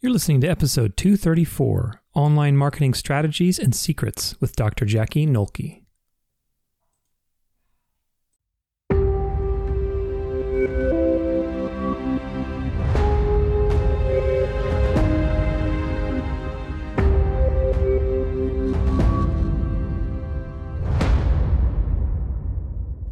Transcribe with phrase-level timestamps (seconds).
[0.00, 4.84] You're listening to episode 234 Online Marketing Strategies and Secrets with Dr.
[4.84, 5.82] Jackie Noelke.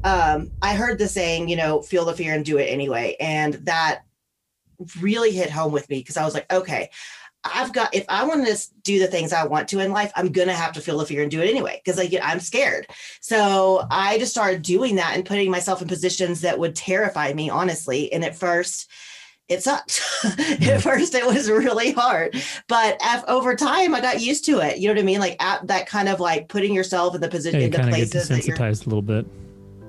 [0.04, 3.16] Um, I heard the saying, you know, feel the fear and do it anyway.
[3.18, 4.05] And that
[5.00, 6.90] really hit home with me because I was like, okay,
[7.54, 10.32] I've got if I want to do the things I want to in life, I'm
[10.32, 12.86] gonna have to feel the fear and do it anyway because like I'm scared.
[13.20, 17.50] So I just started doing that and putting myself in positions that would terrify me,
[17.50, 18.12] honestly.
[18.12, 18.90] And at first,
[19.48, 20.02] it sucked.
[20.24, 20.80] at mm-hmm.
[20.80, 22.34] first, it was really hard,
[22.68, 24.78] but over time, I got used to it.
[24.78, 25.20] You know what I mean?
[25.20, 28.28] Like at that kind of like putting yourself in the position, yeah, in the places
[28.28, 29.26] that you're a little bit.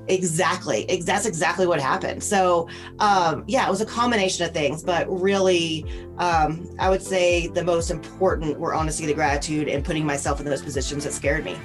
[0.09, 0.85] Exactly.
[1.03, 2.23] That's exactly what happened.
[2.23, 5.85] So, um, yeah, it was a combination of things, but really,
[6.17, 10.45] um, I would say the most important were honesty, the gratitude, and putting myself in
[10.45, 11.57] those positions that scared me.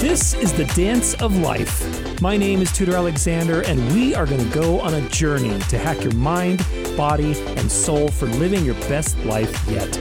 [0.00, 2.20] This is the dance of life.
[2.20, 5.78] My name is Tudor Alexander, and we are going to go on a journey to
[5.78, 6.66] hack your mind,
[6.96, 9.96] body, and soul for living your best life yet.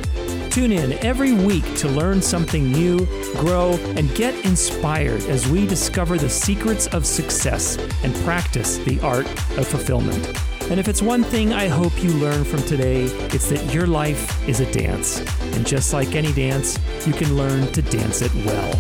[0.52, 6.18] Tune in every week to learn something new, grow, and get inspired as we discover
[6.18, 9.26] the secrets of success and practice the art
[9.58, 10.28] of fulfillment.
[10.70, 14.46] And if it's one thing I hope you learn from today, it's that your life
[14.46, 15.22] is a dance.
[15.56, 18.74] And just like any dance, you can learn to dance it well.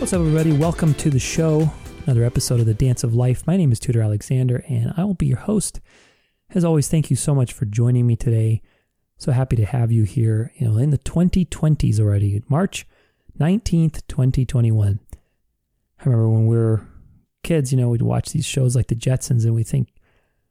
[0.00, 0.50] What's up, everybody?
[0.50, 1.72] Welcome to the show
[2.06, 3.46] another episode of the Dance of Life.
[3.46, 5.80] My name is Tudor Alexander, and I will be your host.
[6.50, 8.60] As always, thank you so much for joining me today.
[9.18, 12.86] So happy to have you here, you know, in the 2020s already, March
[13.38, 14.98] 19th, 2021.
[16.00, 16.88] I remember when we were
[17.44, 19.92] kids, you know, we'd watch these shows like the Jetsons and we think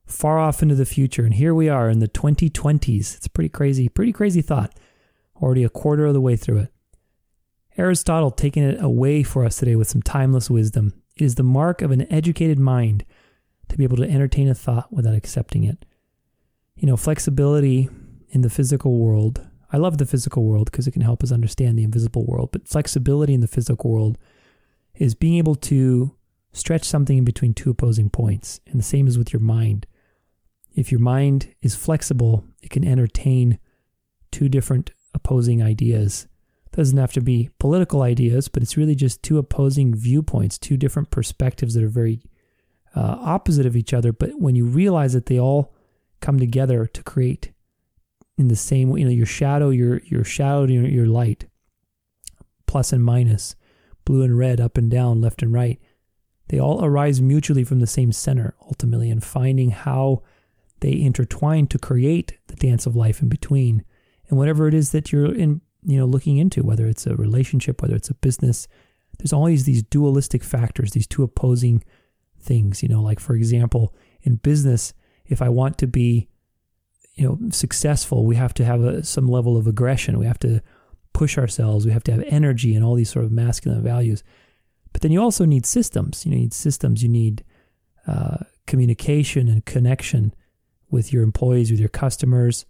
[0.06, 1.26] far off into the future.
[1.26, 3.18] And here we are in the 2020s.
[3.18, 4.78] It's pretty crazy, pretty crazy thought.
[5.42, 6.74] Already a quarter of the way through it.
[7.78, 11.01] Aristotle taking it away for us today with some timeless wisdom.
[11.22, 13.06] It is the mark of an educated mind
[13.70, 15.86] to be able to entertain a thought without accepting it.
[16.76, 17.90] You know, flexibility
[18.30, 19.48] in the physical world.
[19.72, 22.68] I love the physical world because it can help us understand the invisible world, but
[22.68, 24.18] flexibility in the physical world
[24.96, 26.16] is being able to
[26.54, 28.60] stretch something in between two opposing points.
[28.66, 29.86] And the same is with your mind.
[30.74, 33.60] If your mind is flexible, it can entertain
[34.32, 36.26] two different opposing ideas
[36.74, 41.12] doesn't have to be political ideas, but it's really just two opposing viewpoints, two different
[41.12, 42.22] perspectives that are very
[42.96, 44.14] uh, opposite of each other.
[44.14, 45.74] But when you realize that they all
[46.22, 47.52] come together to create
[48.38, 51.46] in the same way, you know, your shadow, your your shadow, your, your light,
[52.68, 53.56] plus and minus,
[54.06, 55.80] blue and red, up and down, left and right,
[56.48, 60.24] they all arise mutually from the same center ultimately, and finding how
[60.80, 63.84] they intertwine to create the dance of life in between.
[64.30, 67.82] And whatever it is that you're in you know looking into whether it's a relationship
[67.82, 68.68] whether it's a business
[69.18, 71.84] there's always these dualistic factors these two opposing
[72.40, 73.94] things you know like for example
[74.24, 74.94] in business
[75.26, 76.28] if i want to be
[77.16, 80.18] you know successful we have to have a, some level of aggression.
[80.18, 80.62] We have to
[81.14, 81.86] push ourselves.
[81.86, 84.24] We have to have energy and all these sort of masculine values.
[84.94, 86.26] But then you also need systems.
[86.26, 87.04] You, need systems.
[87.04, 87.44] You need
[88.08, 90.34] uh, communication and connection
[90.90, 92.66] with your employees with your customers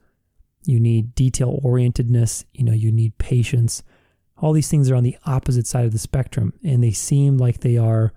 [0.66, 3.84] you need detail orientedness, you know, you need patience.
[4.38, 7.60] All these things are on the opposite side of the spectrum, and they seem like
[7.60, 8.14] they are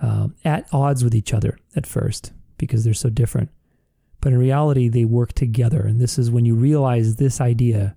[0.00, 3.50] uh, at odds with each other at first because they're so different.
[4.20, 5.80] But in reality, they work together.
[5.80, 7.96] And this is when you realize this idea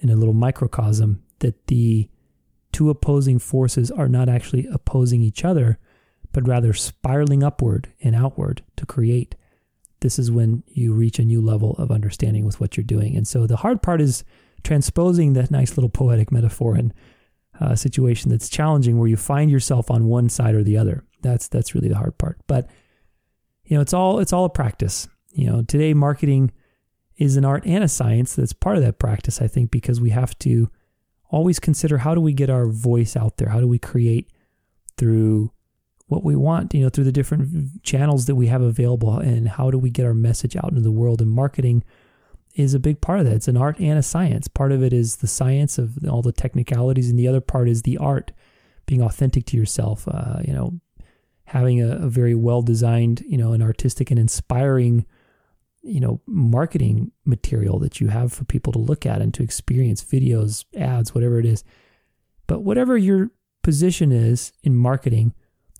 [0.00, 2.08] in a little microcosm that the
[2.72, 5.78] two opposing forces are not actually opposing each other,
[6.32, 9.36] but rather spiraling upward and outward to create
[10.04, 13.16] this is when you reach a new level of understanding with what you're doing.
[13.16, 14.22] And so the hard part is
[14.62, 16.92] transposing that nice little poetic metaphor in
[17.58, 21.04] a situation that's challenging where you find yourself on one side or the other.
[21.22, 22.38] That's that's really the hard part.
[22.46, 22.68] But
[23.64, 25.08] you know, it's all it's all a practice.
[25.32, 26.52] You know, today marketing
[27.16, 30.10] is an art and a science that's part of that practice, I think, because we
[30.10, 30.68] have to
[31.30, 33.48] always consider how do we get our voice out there?
[33.48, 34.30] How do we create
[34.98, 35.50] through
[36.06, 39.70] what we want, you know, through the different channels that we have available and how
[39.70, 41.82] do we get our message out into the world and marketing
[42.54, 43.34] is a big part of that.
[43.34, 44.46] It's an art and a science.
[44.46, 47.82] Part of it is the science of all the technicalities and the other part is
[47.82, 48.32] the art,
[48.86, 50.78] being authentic to yourself, uh, you know,
[51.46, 55.04] having a, a very well designed, you know, an artistic and inspiring,
[55.82, 60.04] you know, marketing material that you have for people to look at and to experience
[60.04, 61.64] videos, ads, whatever it is.
[62.46, 63.30] But whatever your
[63.62, 65.34] position is in marketing,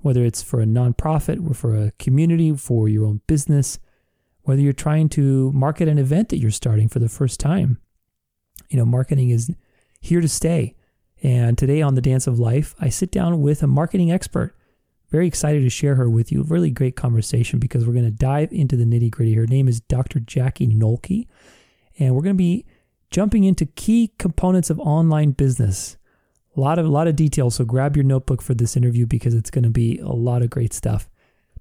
[0.04, 3.78] whether it's for a nonprofit or for a community, for your own business,
[4.42, 7.78] whether you're trying to market an event that you're starting for the first time.
[8.68, 9.50] You know, marketing is
[10.02, 10.74] here to stay.
[11.22, 14.54] And today on the Dance of Life, I sit down with a marketing expert.
[15.10, 16.42] Very excited to share her with you.
[16.42, 19.32] Really great conversation because we're going to dive into the nitty gritty.
[19.32, 20.20] Her name is Dr.
[20.20, 21.26] Jackie Noelke,
[21.98, 22.66] and we're going to be
[23.10, 25.96] jumping into key components of online business.
[26.56, 27.56] A lot of a lot of details.
[27.56, 30.50] So grab your notebook for this interview because it's going to be a lot of
[30.50, 31.08] great stuff.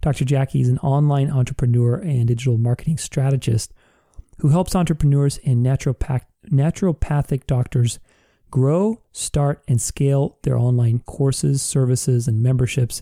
[0.02, 0.26] Dr.
[0.26, 3.74] Jackie is an online entrepreneur and digital marketing strategist
[4.40, 8.00] who helps entrepreneurs and naturopath, naturopathic doctors
[8.52, 13.02] grow, start, and scale their online courses, services, and memberships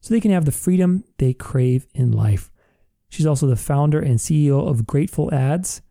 [0.00, 2.50] so they can have the freedom they crave in life.
[3.08, 5.82] She's also the founder and CEO of Grateful Ads,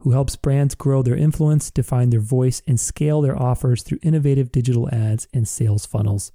[0.00, 4.52] who helps brands grow their influence, define their voice, and scale their offers through innovative
[4.52, 6.32] digital ads and sales funnels.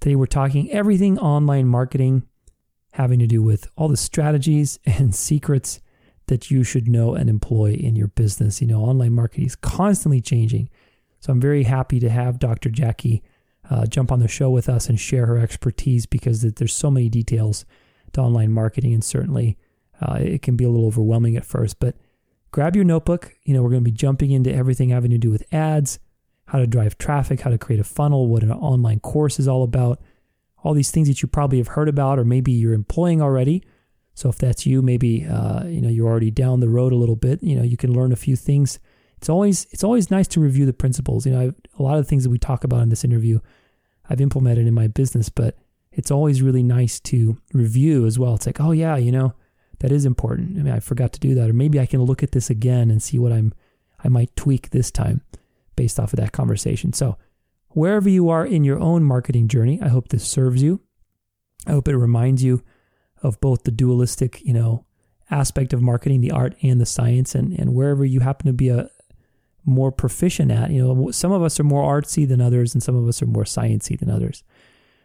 [0.00, 2.24] Today, we're talking everything online marketing
[2.92, 5.80] having to do with all the strategies and secrets
[6.26, 8.60] that you should know and employ in your business.
[8.60, 10.68] You know, online marketing is constantly changing.
[11.20, 12.68] So I'm very happy to have Dr.
[12.68, 13.22] Jackie
[13.70, 17.08] uh, jump on the show with us and share her expertise because there's so many
[17.08, 17.64] details
[18.12, 19.56] to online marketing, and certainly
[20.00, 21.78] uh, it can be a little overwhelming at first.
[21.78, 21.96] But
[22.56, 23.36] grab your notebook.
[23.44, 25.98] You know, we're going to be jumping into everything having to do with ads,
[26.46, 29.62] how to drive traffic, how to create a funnel, what an online course is all
[29.62, 30.00] about,
[30.64, 33.62] all these things that you probably have heard about, or maybe you're employing already.
[34.14, 37.14] So if that's you, maybe uh, you know you're already down the road a little
[37.14, 37.42] bit.
[37.42, 38.78] You know, you can learn a few things.
[39.18, 41.26] It's always it's always nice to review the principles.
[41.26, 43.40] You know, I've, a lot of the things that we talk about in this interview,
[44.08, 45.58] I've implemented in my business, but
[45.92, 48.34] it's always really nice to review as well.
[48.34, 49.34] It's like, oh yeah, you know,
[49.80, 50.58] that is important.
[50.58, 52.90] I mean, I forgot to do that, or maybe I can look at this again
[52.90, 53.52] and see what I'm
[54.02, 55.22] I might tweak this time
[55.74, 56.92] based off of that conversation.
[56.92, 57.16] So
[57.70, 60.80] wherever you are in your own marketing journey, I hope this serves you.
[61.66, 62.62] I hope it reminds you
[63.22, 64.84] of both the dualistic, you know,
[65.30, 68.68] aspect of marketing, the art and the science, and and wherever you happen to be
[68.68, 68.88] a
[69.64, 70.70] more proficient at.
[70.70, 73.26] You know, some of us are more artsy than others, and some of us are
[73.26, 74.44] more sciencey than others.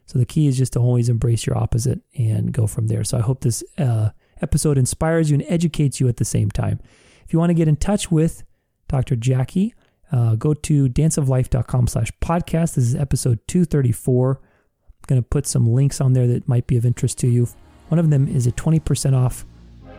[0.06, 3.04] So the key is just to always embrace your opposite and go from there.
[3.04, 4.10] So I hope this uh,
[4.42, 6.80] episode inspires you and educates you at the same time.
[7.26, 8.44] If you want to get in touch with
[8.88, 9.16] Dr.
[9.16, 9.74] Jackie,
[10.12, 12.76] uh, go to danceoflife.com slash podcast.
[12.76, 14.40] This is episode 234.
[14.42, 17.48] I'm going to put some links on there that might be of interest to you.
[17.88, 19.46] One of them is a 20% off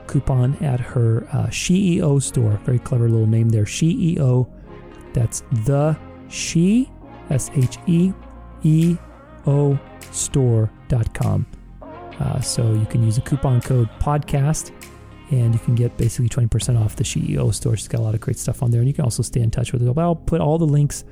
[0.06, 2.52] coupon at her uh, SheEO store.
[2.64, 3.64] Very clever little name there.
[3.64, 4.50] CEO.
[5.12, 5.96] That's the
[6.28, 6.90] She,
[7.30, 8.12] S H E
[8.62, 8.96] E
[9.46, 9.78] O
[10.10, 11.46] store.com.
[12.20, 14.72] Uh, so you can use a coupon code podcast
[15.30, 17.76] and you can get basically 20% off the SheEO store.
[17.76, 18.80] She's got a lot of great stuff on there.
[18.80, 19.94] And you can also stay in touch with her.
[19.94, 21.04] But I'll put all the links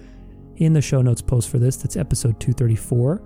[0.56, 1.76] in the show notes post for this.
[1.76, 3.23] That's episode 234.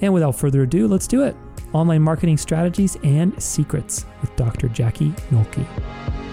[0.00, 1.36] And without further ado, let's do it.
[1.72, 4.68] Online marketing strategies and secrets with Dr.
[4.68, 6.27] Jackie Noelke.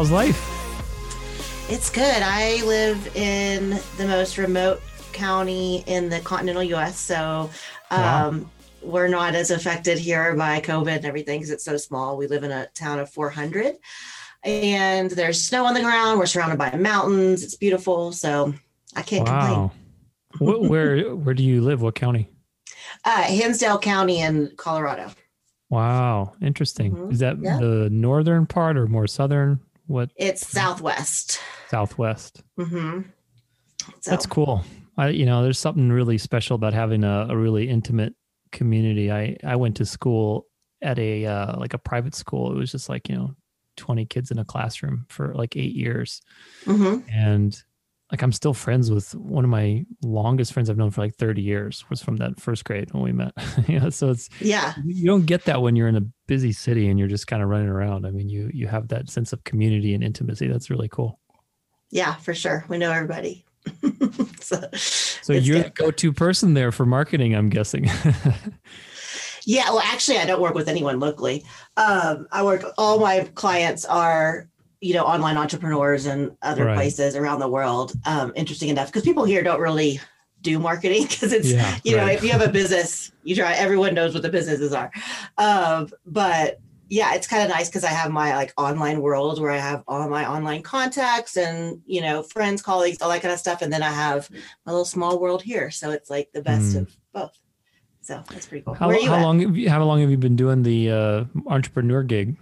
[0.00, 1.68] How's life?
[1.68, 2.22] It's good.
[2.22, 4.80] I live in the most remote
[5.12, 6.98] county in the continental US.
[6.98, 7.50] So
[7.90, 8.46] um, wow.
[8.80, 12.16] we're not as affected here by COVID and everything because it's so small.
[12.16, 13.76] We live in a town of 400
[14.42, 16.18] and there's snow on the ground.
[16.18, 17.44] We're surrounded by mountains.
[17.44, 18.12] It's beautiful.
[18.12, 18.54] So
[18.96, 19.70] I can't wow.
[20.30, 20.70] complain.
[20.70, 21.82] where, where do you live?
[21.82, 22.30] What county?
[23.04, 25.10] Uh, Hinsdale County in Colorado.
[25.68, 26.32] Wow.
[26.40, 26.92] Interesting.
[26.92, 27.12] Mm-hmm.
[27.12, 27.58] Is that yeah.
[27.58, 29.60] the northern part or more southern?
[29.90, 30.12] What?
[30.14, 31.40] It's southwest.
[31.68, 32.44] Southwest.
[32.56, 33.00] Mm-hmm.
[34.00, 34.10] So.
[34.10, 34.62] That's cool.
[34.96, 38.14] I, you know, there's something really special about having a, a really intimate
[38.52, 39.10] community.
[39.10, 40.46] I, I went to school
[40.80, 42.52] at a uh, like a private school.
[42.52, 43.34] It was just like you know,
[43.78, 46.22] 20 kids in a classroom for like eight years,
[46.66, 47.00] mm-hmm.
[47.12, 47.60] and
[48.10, 51.42] like I'm still friends with one of my longest friends I've known for like 30
[51.42, 53.32] years was from that first grade when we met.
[53.68, 56.88] you know, so it's yeah, you don't get that when you're in a busy city
[56.88, 58.06] and you're just kind of running around.
[58.06, 60.48] I mean, you you have that sense of community and intimacy.
[60.48, 61.18] That's really cool.
[61.90, 62.64] Yeah, for sure.
[62.68, 63.44] We know everybody.
[64.40, 65.66] so, so you're good.
[65.66, 67.84] the go-to person there for marketing, I'm guessing.
[69.44, 71.44] yeah, well, actually, I don't work with anyone locally.
[71.76, 72.64] Um, I work.
[72.78, 74.48] All my clients are
[74.80, 76.74] you know online entrepreneurs and other right.
[76.74, 80.00] places around the world um, interesting enough because people here don't really
[80.42, 82.16] do marketing because it's yeah, you know right.
[82.16, 84.90] if you have a business you try everyone knows what the businesses are
[85.38, 89.52] um, but yeah it's kind of nice because i have my like online world where
[89.52, 93.38] i have all my online contacts and you know friends colleagues all that kind of
[93.38, 94.28] stuff and then i have
[94.66, 96.80] my little small world here so it's like the best mm.
[96.80, 97.38] of both
[98.02, 98.74] So that's pretty cool.
[98.74, 100.90] How, Where are you how long have you, how long have you been doing the
[100.90, 102.36] uh, entrepreneur gig?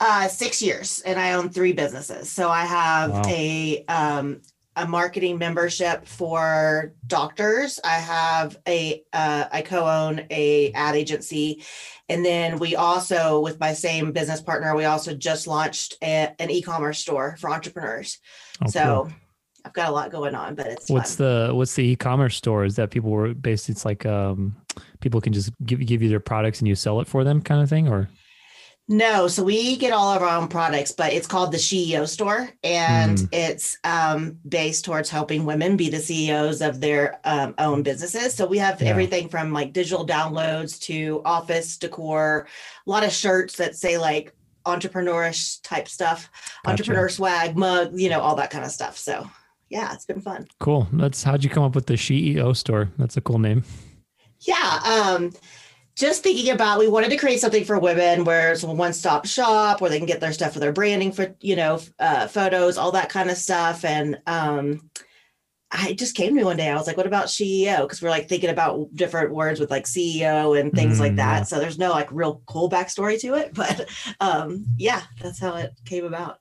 [0.00, 2.30] Uh, six years, and I own three businesses.
[2.30, 3.22] So I have Wow.
[3.26, 4.40] a um,
[4.76, 7.80] a marketing membership for doctors.
[7.82, 11.64] I have a uh, I co-own a ad agency,
[12.08, 16.48] and then we also, with my same business partner, we also just launched a, an
[16.48, 18.18] e-commerce store for entrepreneurs.
[18.64, 19.12] Oh, so cool.
[19.64, 21.26] I've got a lot going on, but it's what's fun.
[21.26, 22.64] the what's the e-commerce store?
[22.64, 23.68] Is that people were based?
[23.68, 24.54] It's like um,
[25.00, 27.60] people can just give give you their products and you sell it for them, kind
[27.60, 28.08] of thing, or
[28.90, 32.48] No, so we get all of our own products, but it's called the SheEO store,
[32.64, 33.28] and Mm.
[33.32, 38.32] it's um, based towards helping women be the CEOs of their um, own businesses.
[38.32, 38.88] So we have Yeah.
[38.88, 42.46] everything from like digital downloads to office decor,
[42.86, 44.34] a lot of shirts that say like
[44.66, 46.30] entrepreneurish type stuff,
[46.64, 46.70] Gotcha.
[46.72, 48.96] entrepreneur swag, mug, you know, all that kind of stuff.
[48.96, 49.28] So
[49.68, 50.46] yeah, it's been fun.
[50.60, 50.88] cool.
[50.94, 52.88] That's how'd you come up with the SheEO store?
[52.96, 53.64] That's a cool name.
[54.40, 54.80] Yeah.
[54.84, 55.32] Um,
[55.98, 59.80] just thinking about we wanted to create something for women where it's a one-stop shop
[59.80, 62.92] where they can get their stuff for their branding for you know uh, photos all
[62.92, 64.88] that kind of stuff and um
[65.70, 66.70] I just came to me one day.
[66.70, 67.82] I was like, what about CEO?
[67.82, 71.36] Because we're like thinking about different words with like CEO and things like Mm, that.
[71.40, 71.42] yeah.
[71.42, 73.52] So there's no like real cool backstory to it.
[73.54, 73.86] But
[74.18, 76.38] um, yeah, that's how it came about.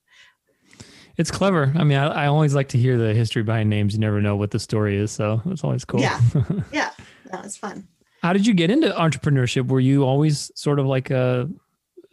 [1.17, 1.73] It's clever.
[1.75, 3.93] I mean, I, I always like to hear the history behind names.
[3.93, 5.99] You never know what the story is, so it's always cool.
[5.99, 6.21] Yeah.
[6.71, 6.91] Yeah,
[7.29, 7.85] that was fun.
[8.21, 9.67] How did you get into entrepreneurship?
[9.67, 11.49] Were you always sort of like a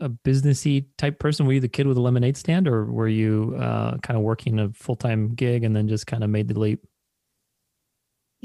[0.01, 1.47] a businessy type person?
[1.47, 4.59] Were you the kid with a lemonade stand, or were you uh, kind of working
[4.59, 6.85] a full time gig and then just kind of made the leap?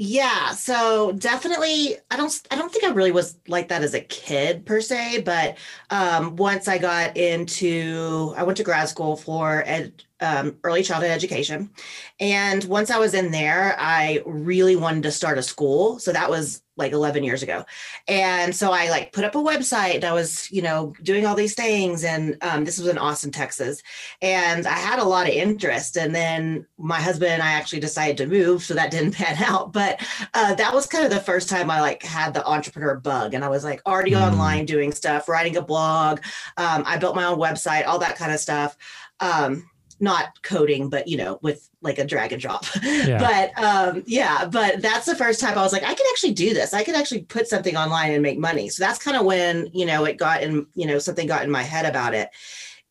[0.02, 4.00] Yeah, so definitely I don't I don't think I really was like that as a
[4.00, 5.58] kid per se, but
[5.90, 11.10] um once I got into I went to grad school for ed, um, early childhood
[11.10, 11.70] education.
[12.18, 15.98] And once I was in there, I really wanted to start a school.
[15.98, 17.64] So that was like 11 years ago.
[18.08, 21.34] And so I like put up a website and I was, you know, doing all
[21.34, 22.04] these things.
[22.04, 23.82] And um, this was in Austin, Texas.
[24.22, 25.96] And I had a lot of interest.
[25.96, 28.62] And then my husband and I actually decided to move.
[28.62, 29.72] So that didn't pan out.
[29.72, 30.00] But
[30.32, 33.34] uh, that was kind of the first time I like had the entrepreneur bug.
[33.34, 34.32] And I was like already Mm.
[34.32, 36.20] online doing stuff, writing a blog.
[36.56, 38.76] Um, I built my own website, all that kind of stuff.
[39.20, 39.69] Um,
[40.00, 42.64] not coding, but you know, with like a drag and drop.
[43.20, 46.54] But um, yeah, but that's the first time I was like, I can actually do
[46.54, 46.74] this.
[46.74, 48.68] I can actually put something online and make money.
[48.68, 51.50] So that's kind of when, you know, it got in, you know, something got in
[51.50, 52.30] my head about it.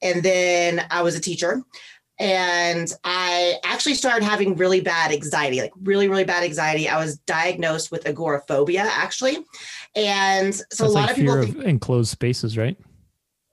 [0.01, 1.63] And then I was a teacher
[2.20, 6.89] and I actually started having really bad anxiety, like really, really bad anxiety.
[6.89, 9.38] I was diagnosed with agoraphobia actually.
[9.96, 12.78] And so a lot like of people think, of enclosed spaces, right?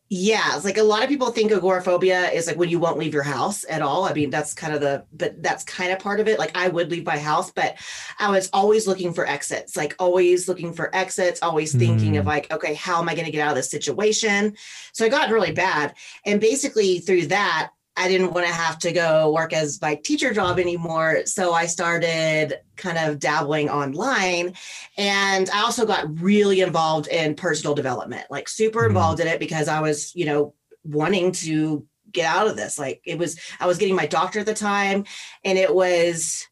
[0.09, 3.13] Yeah, it's like a lot of people think agoraphobia is like when you won't leave
[3.13, 4.05] your house at all.
[4.05, 6.39] I mean, that's kind of the, but that's kind of part of it.
[6.39, 7.77] Like I would leave my house, but
[8.21, 12.29] I was always looking for exits, like always looking for exits, always thinking of Hmm.
[12.29, 14.55] like, okay, how am I going to get out of this situation?
[14.93, 15.95] So it got really bad.
[16.25, 20.33] And basically through that, I didn't want to have to go work as my teacher
[20.35, 21.25] job anymore.
[21.25, 24.55] So I started kind of dabbling online.
[24.99, 28.88] And I also got really involved in personal development, like super Mhm.
[28.88, 32.79] involved in it because I was, you know, wanting to get out of this.
[32.79, 35.05] Like it was, I was getting my doctor at the time,
[35.45, 36.47] and it was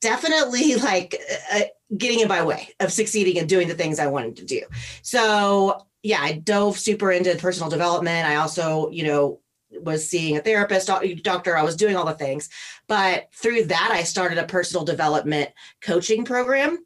[0.00, 1.20] definitely like
[1.52, 1.60] uh,
[1.96, 4.62] getting in my way of succeeding and doing the things I wanted to do.
[5.02, 8.28] So yeah, I dove super into personal development.
[8.28, 9.40] I also, you know,
[9.82, 10.90] was seeing a therapist,
[11.22, 11.56] doctor.
[11.56, 12.48] I was doing all the things,
[12.86, 15.50] but through that, I started a personal development
[15.80, 16.78] coaching program,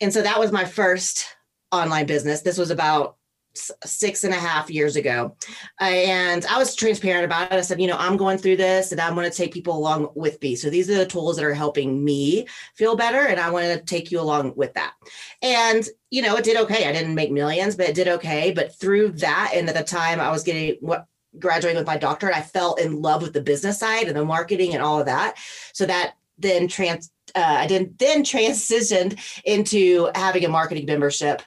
[0.00, 1.26] and so that was my first
[1.72, 2.42] online business.
[2.42, 3.16] This was about
[3.84, 5.36] six and a half years ago,
[5.80, 7.56] and I was transparent about it.
[7.56, 10.08] I said, you know, I'm going through this, and I'm going to take people along
[10.16, 10.56] with me.
[10.56, 13.80] So these are the tools that are helping me feel better, and I want to
[13.80, 14.94] take you along with that.
[15.40, 16.88] And you know, it did okay.
[16.88, 18.50] I didn't make millions, but it did okay.
[18.50, 21.06] But through that, and at the time, I was getting what
[21.38, 24.74] graduating with my doctorate, I fell in love with the business side and the marketing
[24.74, 25.36] and all of that.
[25.72, 31.42] So that then trans, uh, I didn't then transitioned into having a marketing membership.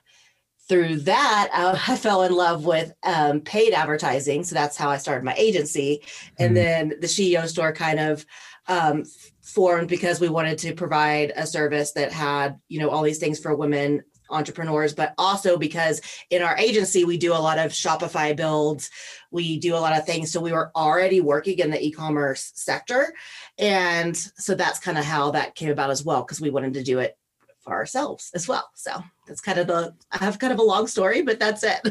[0.70, 4.44] Through that, uh, I fell in love with um, paid advertising.
[4.44, 6.03] So that's how I started my agency.
[6.38, 6.56] And Mhm.
[6.56, 8.25] then the SheEO store kind of
[8.67, 9.06] um,
[9.41, 13.39] formed because we wanted to provide a service that had, you know, all these things
[13.39, 18.36] for women entrepreneurs, but also because in our agency, we do a lot of Shopify
[18.36, 18.90] builds,
[19.32, 20.32] we do a lot of things.
[20.32, 23.14] So we were already working in the e commerce sector.
[23.58, 26.84] And so that's kind of how that came about as well, because we wanted to
[26.84, 27.18] do it
[27.62, 28.70] for ourselves as well.
[28.76, 28.92] So
[29.28, 31.82] that's kind of the, I have kind of a long story, but that's it.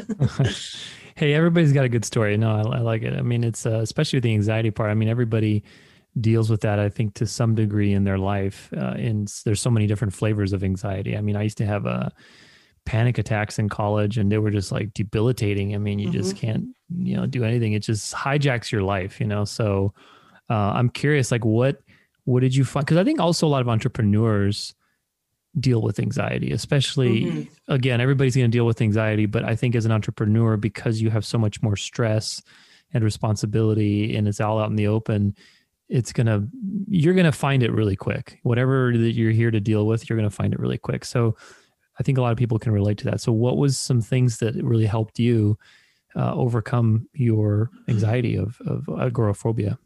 [1.15, 2.35] hey, everybody's got a good story.
[2.37, 3.13] No, I, I like it.
[3.17, 4.89] I mean, it's uh, especially with the anxiety part.
[4.89, 5.63] I mean, everybody
[6.19, 6.79] deals with that.
[6.79, 8.69] I think to some degree in their life.
[8.75, 11.17] Uh, and there's so many different flavors of anxiety.
[11.17, 12.11] I mean, I used to have a
[12.85, 15.75] panic attacks in college and they were just like debilitating.
[15.75, 16.17] I mean, you mm-hmm.
[16.17, 17.73] just can't, you know, do anything.
[17.73, 19.43] It just hijacks your life, you know?
[19.43, 19.93] So
[20.49, 21.81] uh, I'm curious, like what,
[22.23, 22.87] what did you find?
[22.87, 24.73] Cause I think also a lot of entrepreneurs
[25.59, 27.71] deal with anxiety, especially mm-hmm.
[27.71, 31.09] again, everybody's going to deal with anxiety, but I think as an entrepreneur, because you
[31.09, 32.41] have so much more stress
[32.93, 35.35] and responsibility and it's all out in the open,
[35.89, 36.47] it's gonna
[36.87, 38.39] you're gonna find it really quick.
[38.43, 41.05] Whatever that you're here to deal with, you're gonna find it really quick.
[41.05, 41.35] So
[41.99, 43.21] I think a lot of people can relate to that.
[43.21, 45.57] So what was some things that really helped you
[46.15, 49.77] uh, overcome your anxiety of of agoraphobia?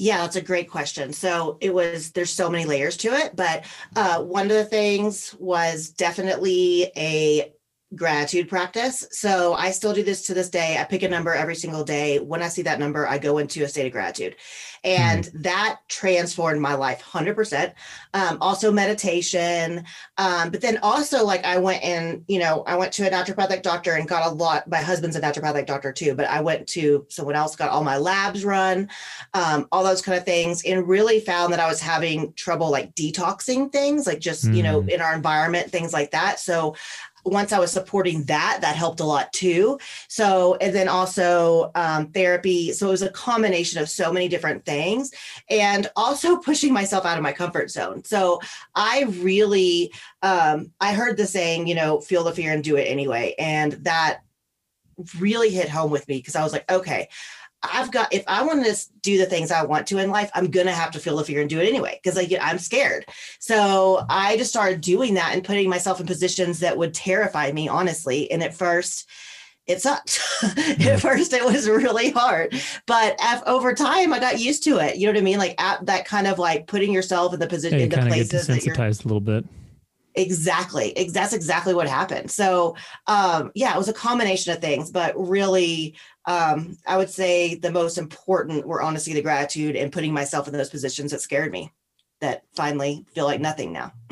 [0.00, 1.12] Yeah, that's a great question.
[1.12, 3.64] So it was, there's so many layers to it, but
[3.96, 7.52] uh, one of the things was definitely a
[7.94, 9.06] gratitude practice.
[9.10, 10.76] So I still do this to this day.
[10.78, 12.18] I pick a number every single day.
[12.18, 14.36] When I see that number, I go into a state of gratitude.
[14.84, 15.42] And mm-hmm.
[15.42, 17.72] that transformed my life 100%.
[18.14, 19.84] Um, also, meditation.
[20.18, 23.62] Um, but then also, like, I went and, you know, I went to a naturopathic
[23.62, 24.68] doctor and got a lot.
[24.68, 27.96] My husband's a naturopathic doctor too, but I went to someone else, got all my
[27.96, 28.88] labs run,
[29.34, 32.94] um, all those kind of things, and really found that I was having trouble like
[32.94, 34.54] detoxing things, like just, mm-hmm.
[34.54, 34.88] you know, mm.
[34.90, 36.38] in our environment, things like that.
[36.38, 36.76] So
[37.28, 39.78] once I was supporting that, that helped a lot too.
[40.08, 42.72] So, and then also um, therapy.
[42.72, 45.12] So it was a combination of so many different things
[45.50, 48.04] and also pushing myself out of my comfort zone.
[48.04, 48.40] So
[48.74, 49.92] I really,
[50.22, 53.34] um, I heard the saying, you know, feel the fear and do it anyway.
[53.38, 54.20] And that
[55.18, 57.08] really hit home with me because I was like, okay,
[57.62, 60.50] I've got if I want to do the things I want to in life, I'm
[60.50, 63.04] gonna have to feel the fear and do it anyway because like I'm scared.
[63.40, 67.68] So I just started doing that and putting myself in positions that would terrify me,
[67.68, 68.30] honestly.
[68.30, 69.08] And at first,
[69.66, 70.20] it sucked.
[70.56, 72.54] at first, it was really hard,
[72.86, 74.96] but over time, I got used to it.
[74.96, 75.38] You know what I mean?
[75.38, 78.46] Like at that kind of like putting yourself in the position, yeah, in the places
[78.46, 79.44] that you're a little bit.
[80.14, 80.94] Exactly.
[81.12, 82.30] That's exactly what happened.
[82.30, 82.74] So,
[83.06, 85.94] um, yeah, it was a combination of things, but really,
[86.28, 90.52] um, I would say the most important were honestly the gratitude and putting myself in
[90.52, 91.72] those positions that scared me
[92.20, 93.94] that finally feel like nothing now.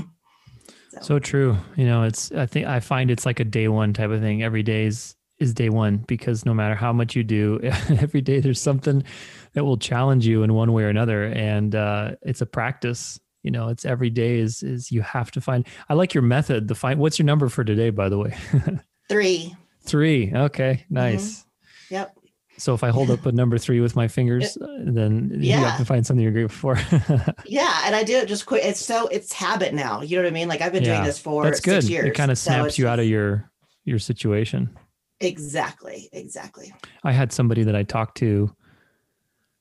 [0.89, 1.01] so.
[1.03, 1.59] so true.
[1.77, 4.43] You know, it's, I think I find it's like a day one type of thing.
[4.43, 7.61] Every day is, is day one because no matter how much you do,
[8.01, 9.05] every day there's something
[9.53, 11.25] that will challenge you in one way or another.
[11.25, 15.41] And uh, it's a practice you know it's every day is is you have to
[15.41, 18.37] find i like your method the find what's your number for today by the way
[19.09, 21.46] three three okay nice mm-hmm.
[21.91, 22.17] Yep.
[22.59, 25.59] So if i hold up a number three with my fingers uh, then yeah.
[25.59, 27.35] you have to find something you're grateful for.
[27.47, 28.65] Yeah and i do it just quick.
[28.65, 30.49] It's so it's habit now you know what i mean?
[30.49, 31.85] Like i've been yeah, doing this for that's good.
[31.85, 33.51] Years, it kind of snaps so you out of your
[33.85, 34.77] your situation.
[35.21, 36.73] Exactly exactly.
[37.05, 38.55] I had somebody that i talked to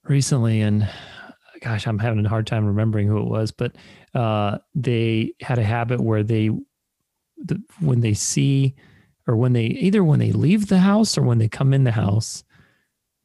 [0.03, 0.87] recently and
[1.65, 3.75] gosh, I'm having a hard time remembering who it was, but
[4.13, 6.51] uh, they had a habit where they,
[7.37, 8.75] the, when they see,
[9.27, 11.91] or when they either when they leave the house or when they come in the
[11.91, 12.43] house,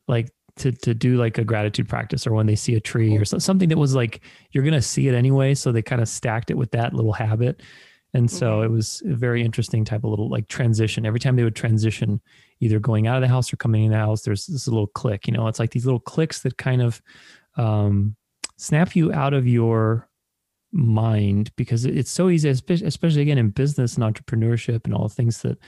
[0.08, 3.24] like to to do like a gratitude practice, or when they see a tree or
[3.24, 6.56] something that was like you're gonna see it anyway, so they kind of stacked it
[6.56, 7.62] with that little habit.
[8.12, 8.64] And so mm-hmm.
[8.64, 11.06] it was a very interesting type of little like transition.
[11.06, 12.20] Every time they would transition,
[12.58, 15.26] either going out of the house or coming in the house, there's this little click.
[15.26, 17.00] You know, it's like these little clicks that kind of
[17.56, 18.16] um,
[18.56, 20.09] snap you out of your
[20.72, 25.42] mind because it's so easy, especially again in business and entrepreneurship and all the things
[25.42, 25.58] that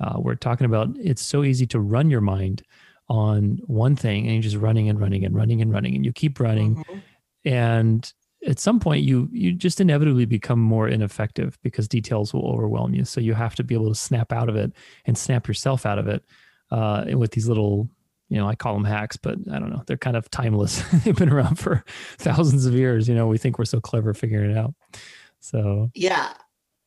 [0.00, 0.88] uh, we're talking about.
[0.98, 2.62] It's so easy to run your mind
[3.08, 6.12] on one thing and you're just running and running and running and running and you
[6.12, 6.76] keep running.
[6.76, 6.98] Mm-hmm.
[7.44, 8.12] And
[8.46, 13.04] at some point you you just inevitably become more ineffective because details will overwhelm you.
[13.04, 14.72] So you have to be able to snap out of it
[15.04, 16.24] and snap yourself out of it
[16.70, 17.88] uh, with these little
[18.28, 19.82] you know, I call them hacks, but I don't know.
[19.86, 20.82] They're kind of timeless.
[21.04, 21.84] They've been around for
[22.18, 23.08] thousands of years.
[23.08, 24.74] You know, we think we're so clever figuring it out.
[25.40, 26.32] So yeah,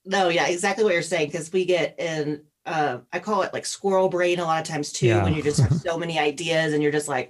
[0.06, 1.28] no, yeah, exactly what you're saying.
[1.28, 4.92] Because we get in, uh, I call it like squirrel brain a lot of times
[4.92, 5.24] too, yeah.
[5.24, 7.30] when you just have so many ideas and you're just like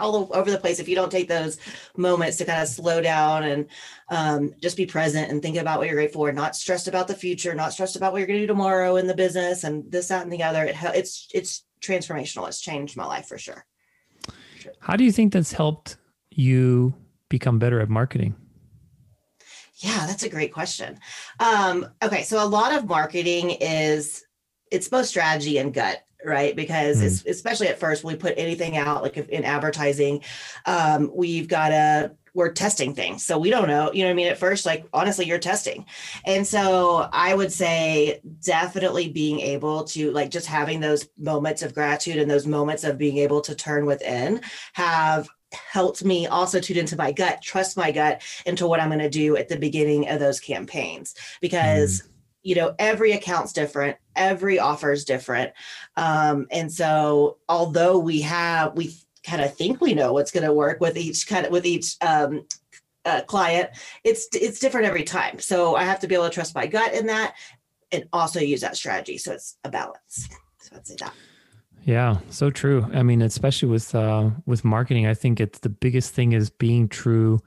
[0.00, 0.80] all over the place.
[0.80, 1.58] If you don't take those
[1.96, 3.66] moments to kind of slow down and
[4.10, 7.14] um, just be present and think about what you're grateful for, not stressed about the
[7.14, 10.08] future, not stressed about what you're going to do tomorrow in the business and this,
[10.08, 10.64] that, and the other.
[10.64, 12.48] It, it's it's transformational.
[12.48, 13.64] It's changed my life for sure.
[14.80, 15.96] How do you think that's helped
[16.30, 16.94] you
[17.28, 18.34] become better at marketing?
[19.76, 20.98] Yeah, that's a great question.
[21.40, 24.24] Um, okay, so a lot of marketing is
[24.70, 27.26] it's both strategy and gut right because mm.
[27.26, 30.22] especially at first when we put anything out like in advertising
[30.64, 33.24] um, we've got to we're testing things.
[33.24, 34.26] So we don't know, you know what I mean?
[34.26, 35.86] At first, like honestly, you're testing.
[36.26, 41.74] And so I would say definitely being able to like just having those moments of
[41.74, 44.40] gratitude and those moments of being able to turn within
[44.72, 48.98] have helped me also tune into my gut, trust my gut into what I'm going
[48.98, 52.08] to do at the beginning of those campaigns because mm
[52.44, 55.50] you know every account's different every offer is different
[55.96, 60.52] um, and so although we have we kind of think we know what's going to
[60.52, 62.46] work with each kind of with each um,
[63.04, 63.70] uh, client.
[64.04, 65.38] It's it's different every time.
[65.38, 67.34] So i have to be able to trust my gut in that
[67.92, 69.18] and also use that strategy.
[69.18, 70.28] So it's a balance.
[70.60, 71.12] So i'd say that.
[71.84, 72.86] Yeah so true.
[72.94, 76.88] I mean especially with uh with marketing i think it's the biggest thing is being
[76.88, 77.40] true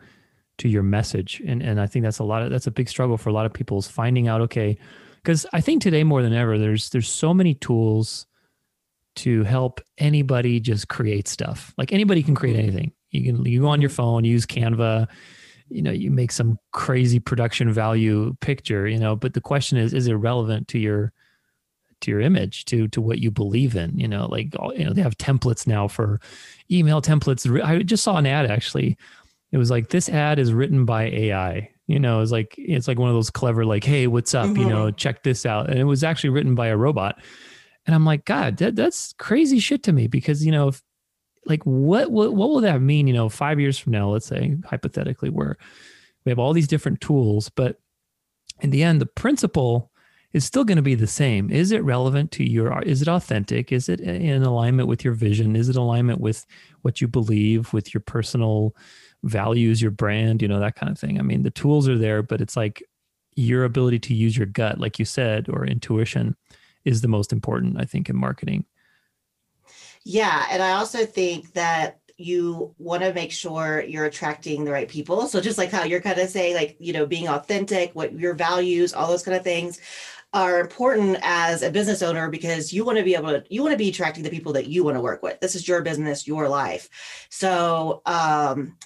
[0.60, 1.42] to your message.
[1.46, 3.46] And and i think that's a lot of that's a big struggle for a lot
[3.46, 4.78] of people is finding out okay
[5.16, 8.28] because i think today more than ever there's there's so many tools
[9.18, 11.74] to help anybody just create stuff.
[11.78, 12.92] Like anybody can create anything.
[13.12, 15.08] You can you go on your phone use canva
[15.70, 19.94] you know you make some crazy production value picture you know but the question is
[19.94, 21.12] is it relevant to your
[22.02, 23.98] to your image to to what you believe in?
[23.98, 26.20] You know like you know they have templates now for
[26.72, 27.64] email templates.
[27.64, 28.98] I just saw an ad actually.
[29.52, 33.00] It was like this ad is written by ai you know it's like it's like
[33.00, 34.48] one of those clever like hey what's up?
[34.48, 34.62] Mm-hmm.
[34.62, 35.70] you know check this out.
[35.70, 37.20] And it was actually written by a robot
[37.88, 40.84] and i'm like god that, that's crazy shit to me because you know if,
[41.46, 44.56] like what, what what will that mean you know five years from now let's say
[44.66, 45.58] hypothetically where
[46.26, 47.80] we have all these different tools but
[48.62, 49.92] in the end the principle
[50.34, 51.50] is still going to be the same.
[51.50, 53.72] Is it relevant to your is it authentic?
[53.72, 55.56] Is it in alignment with your vision?
[55.56, 56.46] Is it alignment with
[56.82, 58.76] what you believe with your personal
[59.24, 61.20] values your brand you know that kind of thing?
[61.20, 62.84] I mean the tools are there but it's like
[63.36, 66.36] your ability to use your gut like you said or intuition
[66.88, 68.66] is the most important i think in marketing
[70.10, 70.46] yeah.
[70.50, 75.28] And I also think that you want to make sure you're attracting the right people.
[75.28, 78.34] So just like how you're kind of saying, like, you know, being authentic, what your
[78.34, 79.82] values, all those kind of things
[80.32, 83.74] are important as a business owner because you want to be able to you want
[83.74, 85.42] to be attracting the people that you want to work with.
[85.42, 87.28] This is your business, your life.
[87.30, 88.78] So um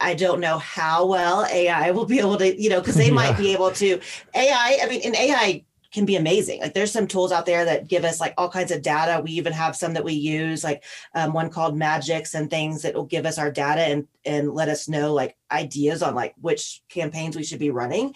[0.00, 3.12] I don't know how well AI will be able to, you know, because they yeah.
[3.12, 4.00] might be able to
[4.34, 4.78] AI.
[4.82, 6.60] I mean, in AI can be amazing.
[6.60, 9.22] Like there's some tools out there that give us like all kinds of data.
[9.22, 10.82] We even have some that we use, like
[11.14, 14.68] um, one called Madgicx and things that will give us our data and and let
[14.68, 18.12] us know like ideas on like which campaigns we should be running.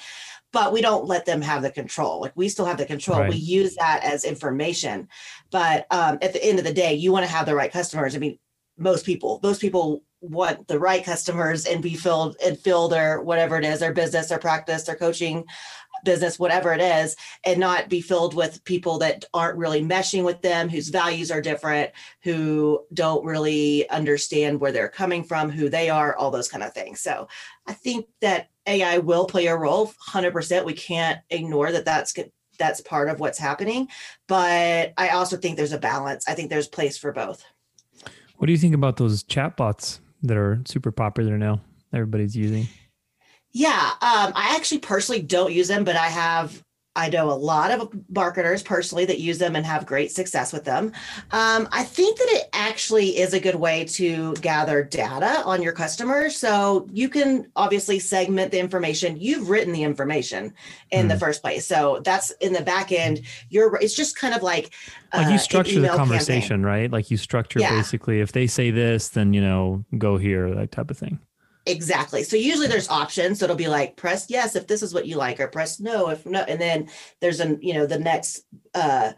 [0.53, 2.21] But we don't let them have the control.
[2.21, 3.21] Like we still have the control.
[3.21, 3.31] Right.
[3.31, 5.07] We use that as information.
[5.53, 8.17] But um, at the end of the day, you want to have the right customers.
[8.17, 8.39] I mean,
[8.77, 13.57] most people, those people want the right customers and be filled and fill their whatever
[13.57, 15.45] it is, their business, their practice, their coaching
[16.05, 20.43] business, whatever it is, and not be filled with people that aren't really meshing with
[20.43, 21.91] them, whose values are different,
[22.23, 26.73] who don't really understand where they're coming from, who they are, all those kind of
[26.73, 27.01] things.
[27.01, 27.29] So
[27.67, 30.65] I think that AI will play a role 100%.
[30.65, 32.15] We can't ignore that that's
[32.59, 33.89] that's part of what's happening,
[34.27, 36.25] but I also think there's a balance.
[36.29, 37.45] I think there's place for both.
[38.37, 41.61] What do you think about those chatbots that are super popular now?
[41.93, 42.67] Everybody's using.
[43.59, 46.63] Yeah, um, I actually personally don't use them, but I have
[46.95, 50.65] I know a lot of marketers personally that use them and have great success with
[50.65, 50.93] them.
[51.33, 55.73] Um, I think that it actually is a good way to gather data on your
[55.73, 56.37] customers.
[56.37, 59.17] So you can obviously segment the information.
[59.21, 60.55] You've written the information
[60.93, 61.09] in mm.
[61.09, 61.21] the hmm.
[61.21, 61.67] first place.
[61.67, 63.23] So that's in the back end.
[63.49, 64.73] You're it's just kind of like
[65.13, 66.63] like you uh, structure the conversation, campaign.
[66.63, 66.93] right?
[66.93, 67.71] Like you structure yeah.
[67.71, 71.19] basically if they say this, then you know, go here, that type of thing.
[71.69, 72.23] Exactly.
[72.23, 73.39] So usually there's options.
[73.39, 76.11] So it'll be like press yes if this is what you like, or press no
[76.11, 76.41] if no.
[76.41, 76.89] And then
[77.21, 78.43] there's an you know the next
[78.75, 79.13] uh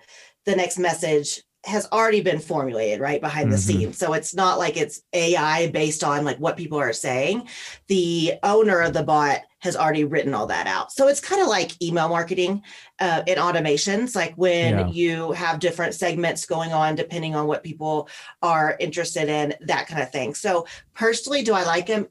[0.47, 3.53] the next message has already been formulated right behind mm-hmm.
[3.53, 3.99] the scenes.
[3.99, 7.49] So it's not like it's AI based on like what people are saying.
[7.89, 10.91] The owner of the bot has already written all that out.
[10.91, 12.63] So it's kind of like email marketing
[12.99, 14.87] uh, and automations, like when yeah.
[14.89, 18.09] you have different segments going on depending on what people
[18.41, 20.35] are interested in, that kind of thing.
[20.35, 22.09] So personally, do I like them?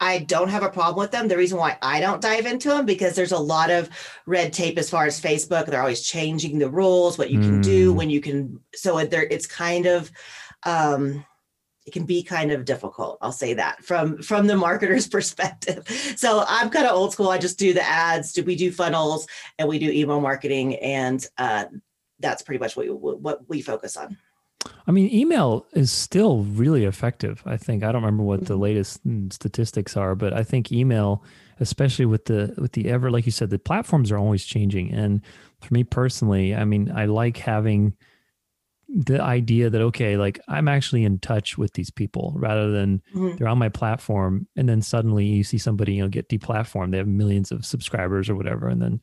[0.00, 1.28] I don't have a problem with them.
[1.28, 3.90] The reason why I don't dive into them because there's a lot of
[4.26, 5.66] red tape as far as Facebook.
[5.66, 7.64] They're always changing the rules, what you can mm.
[7.64, 8.60] do, when you can.
[8.74, 10.10] So there, it's kind of,
[10.64, 11.24] um,
[11.84, 13.18] it can be kind of difficult.
[13.20, 15.88] I'll say that from from the marketer's perspective.
[16.16, 17.30] So I'm kind of old school.
[17.30, 18.32] I just do the ads.
[18.32, 19.26] Do we do funnels
[19.58, 21.64] and we do email marketing, and uh,
[22.20, 24.16] that's pretty much what we, what we focus on.
[24.86, 27.42] I mean, email is still really effective.
[27.46, 28.62] I think I don't remember what the mm-hmm.
[28.62, 29.00] latest
[29.30, 31.24] statistics are, but I think email,
[31.60, 34.92] especially with the with the ever like you said, the platforms are always changing.
[34.92, 35.22] And
[35.60, 37.94] for me personally, I mean, I like having
[38.88, 43.36] the idea that okay, like I'm actually in touch with these people rather than mm-hmm.
[43.36, 46.92] they're on my platform and then suddenly you see somebody you know get deplatformed.
[46.92, 49.00] They have millions of subscribers or whatever, and then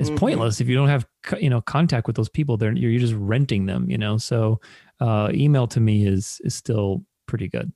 [0.00, 0.18] it's mm-hmm.
[0.18, 1.06] pointless if you don't have
[1.38, 2.56] you know contact with those people.
[2.56, 4.16] They're you're just renting them, you know.
[4.16, 4.58] So
[4.98, 7.70] uh, email to me is is still pretty good.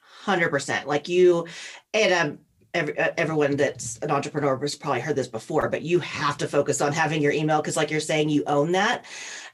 [0.00, 0.88] Hundred percent.
[0.88, 1.46] Like you,
[1.92, 2.38] and um,
[2.72, 6.48] every, uh, everyone that's an entrepreneur has probably heard this before, but you have to
[6.48, 9.04] focus on having your email because, like you're saying, you own that.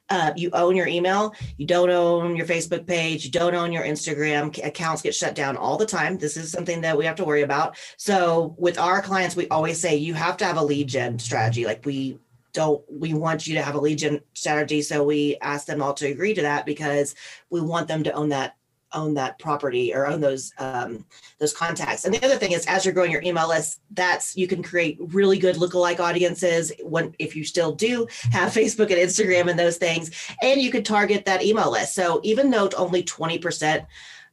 [0.08, 1.34] Uh, you own your email.
[1.56, 3.24] You don't own your Facebook page.
[3.24, 4.56] You don't own your Instagram.
[4.64, 6.16] Accounts get shut down all the time.
[6.16, 7.76] This is something that we have to worry about.
[7.96, 11.64] So, with our clients, we always say you have to have a lead gen strategy.
[11.64, 12.18] Like we
[12.56, 15.92] don't we want you to have a lead gen strategy so we ask them all
[15.92, 17.14] to agree to that because
[17.50, 18.56] we want them to own that
[18.96, 21.04] own that property or own those um,
[21.38, 22.04] those contacts.
[22.04, 24.98] And the other thing is, as you're growing your email list, that's you can create
[25.00, 26.72] really good lookalike audiences.
[26.82, 30.10] When if you still do have Facebook and Instagram and those things,
[30.42, 31.94] and you could target that email list.
[31.94, 33.86] So even though only 20%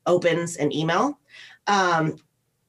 [0.06, 1.20] opens an email,
[1.68, 2.18] um,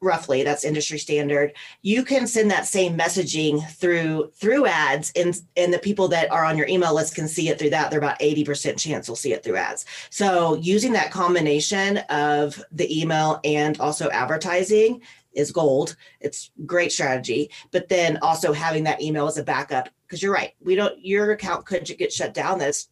[0.05, 5.73] roughly that's industry standard you can send that same messaging through through ads and and
[5.73, 8.19] the people that are on your email list can see it through that they're about
[8.19, 9.87] 80% chance they'll see it through ads.
[10.11, 17.51] So using that combination of the email and also advertising is gold it's great strategy
[17.73, 21.33] but then also having that email as a backup because you're right we don't your
[21.33, 22.89] account could get shut down that's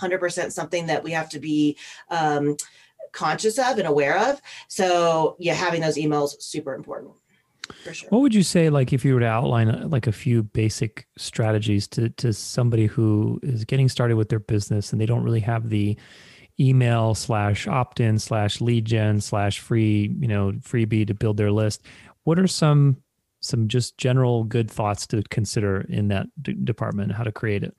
[0.00, 1.76] 100% something that we have to be
[2.10, 2.56] um,
[3.14, 4.42] conscious of and aware of.
[4.68, 7.12] So yeah, having those emails super important.
[7.90, 8.08] Sure.
[8.10, 11.06] What would you say, like, if you were to outline uh, like a few basic
[11.16, 15.40] strategies to to somebody who is getting started with their business and they don't really
[15.40, 15.96] have the
[16.60, 21.50] email slash opt in slash lead gen slash free you know freebie to build their
[21.50, 21.82] list?
[22.24, 22.98] What are some
[23.40, 27.12] some just general good thoughts to consider in that d- department?
[27.12, 27.74] How to create it?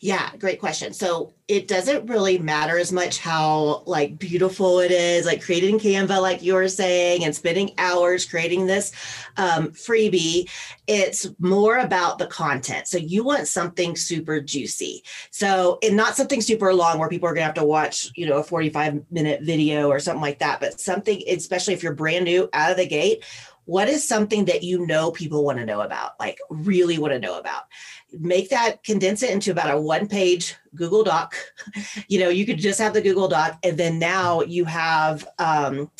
[0.00, 0.92] Yeah, great question.
[0.92, 5.80] So it doesn't really matter as much how like beautiful it is, like created in
[5.80, 8.92] Canva, like you were saying, and spending hours creating this
[9.38, 10.48] um, freebie.
[10.86, 12.86] It's more about the content.
[12.86, 15.02] So you want something super juicy.
[15.32, 18.38] So and not something super long where people are gonna have to watch, you know,
[18.38, 22.48] a 45 minute video or something like that, but something, especially if you're brand new
[22.52, 23.24] out of the gate,
[23.68, 27.18] what is something that you know people want to know about, like really want to
[27.18, 27.64] know about?
[28.12, 31.34] make that condense it into about a one page google doc
[32.08, 35.90] you know you could just have the google doc and then now you have um,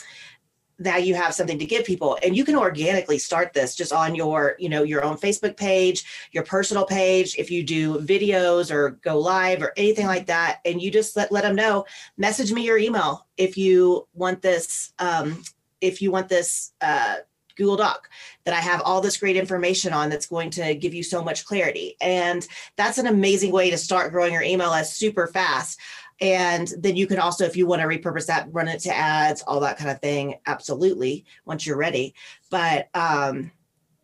[0.78, 4.14] now you have something to give people and you can organically start this just on
[4.14, 8.90] your you know your own facebook page your personal page if you do videos or
[9.02, 11.84] go live or anything like that and you just let, let them know
[12.16, 15.42] message me your email if you want this um,
[15.80, 17.16] if you want this uh,
[17.58, 18.08] Google Doc
[18.44, 21.44] that I have all this great information on that's going to give you so much
[21.44, 21.96] clarity.
[22.00, 25.78] And that's an amazing way to start growing your email list super fast.
[26.20, 29.42] And then you can also, if you want to repurpose that, run it to ads,
[29.42, 30.36] all that kind of thing.
[30.46, 32.14] Absolutely, once you're ready.
[32.50, 33.52] But um,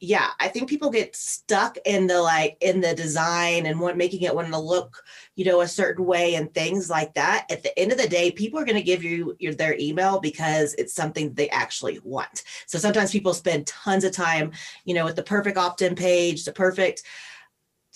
[0.04, 4.22] yeah, I think people get stuck in the like in the design and what making
[4.22, 5.02] it want to look,
[5.34, 7.46] you know, a certain way and things like that.
[7.50, 10.20] At the end of the day, people are going to give you your, their email
[10.20, 12.42] because it's something they actually want.
[12.66, 14.52] So sometimes people spend tons of time,
[14.84, 17.02] you know, with the perfect opt-in page, the perfect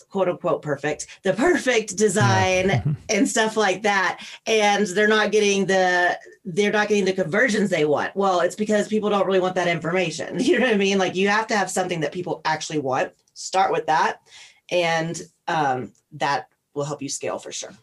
[0.09, 2.83] quote unquote perfect, the perfect design yeah.
[3.09, 4.25] and stuff like that.
[4.47, 8.15] And they're not getting the they're not getting the conversions they want.
[8.17, 10.39] Well, it's because people don't really want that information.
[10.49, 10.97] You know what I mean?
[10.97, 13.13] Like you have to have something that people actually want.
[13.35, 14.23] Start with that.
[14.71, 17.75] And um, that will help you scale for sure.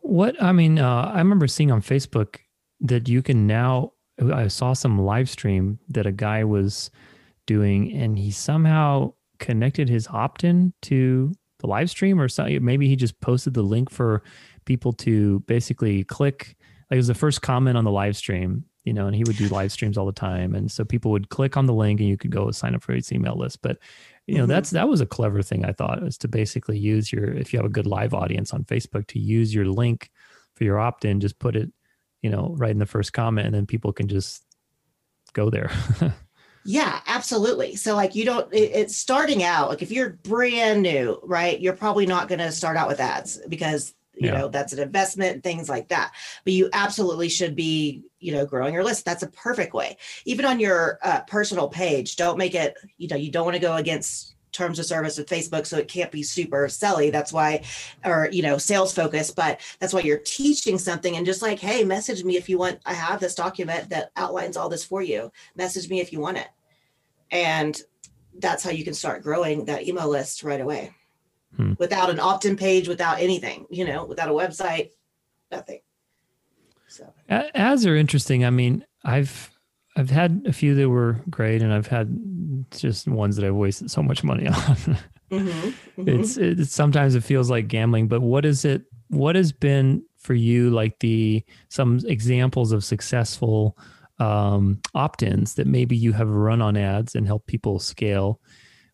[0.00, 2.38] What I mean, uh, I remember seeing on Facebook
[2.80, 3.92] that you can now.
[4.32, 6.90] I saw some live stream that a guy was
[7.46, 12.64] doing, and he somehow connected his opt-in to the live stream or something.
[12.64, 14.22] Maybe he just posted the link for
[14.64, 16.56] people to basically click.
[16.90, 19.36] Like it was the first comment on the live stream, you know, and he would
[19.36, 20.54] do live streams all the time.
[20.54, 22.92] And so people would click on the link and you could go sign up for
[22.92, 23.62] his email list.
[23.62, 23.78] But
[24.26, 24.50] you know, mm-hmm.
[24.50, 27.58] that's that was a clever thing I thought was to basically use your if you
[27.58, 30.10] have a good live audience on Facebook to use your link
[30.54, 31.70] for your opt-in, just put it,
[32.22, 34.44] you know, right in the first comment and then people can just
[35.32, 35.70] go there.
[36.64, 37.76] Yeah, absolutely.
[37.76, 41.58] So like you don't it, it's starting out like if you're brand new, right?
[41.58, 44.38] You're probably not going to start out with ads because you yeah.
[44.38, 46.12] know that's an investment things like that
[46.44, 49.96] but you absolutely should be you know growing your list that's a perfect way
[50.26, 53.60] even on your uh, personal page don't make it you know you don't want to
[53.60, 57.10] go against terms of service with Facebook, so it can't be super selly.
[57.10, 57.62] That's why,
[58.04, 59.34] or you know, sales focused.
[59.34, 62.78] But that's why you're teaching something, and just like, hey, message me if you want.
[62.84, 65.32] I have this document that outlines all this for you.
[65.56, 66.48] Message me if you want it,
[67.30, 67.80] and
[68.38, 70.92] that's how you can start growing that email list right away,
[71.56, 71.72] hmm.
[71.78, 73.66] without an opt-in page, without anything.
[73.70, 74.90] You know, without a website,
[75.50, 75.80] nothing.
[76.86, 78.44] So ads are interesting.
[78.44, 79.49] I mean, I've
[79.96, 82.16] I've had a few that were great, and I've had
[82.70, 84.54] just ones that I've wasted so much money on.
[84.54, 86.08] mm-hmm, mm-hmm.
[86.08, 88.08] It's it's sometimes it feels like gambling.
[88.08, 88.82] But what is it?
[89.08, 93.76] What has been for you like the some examples of successful
[94.18, 98.40] um, opt-ins that maybe you have run on ads and help people scale?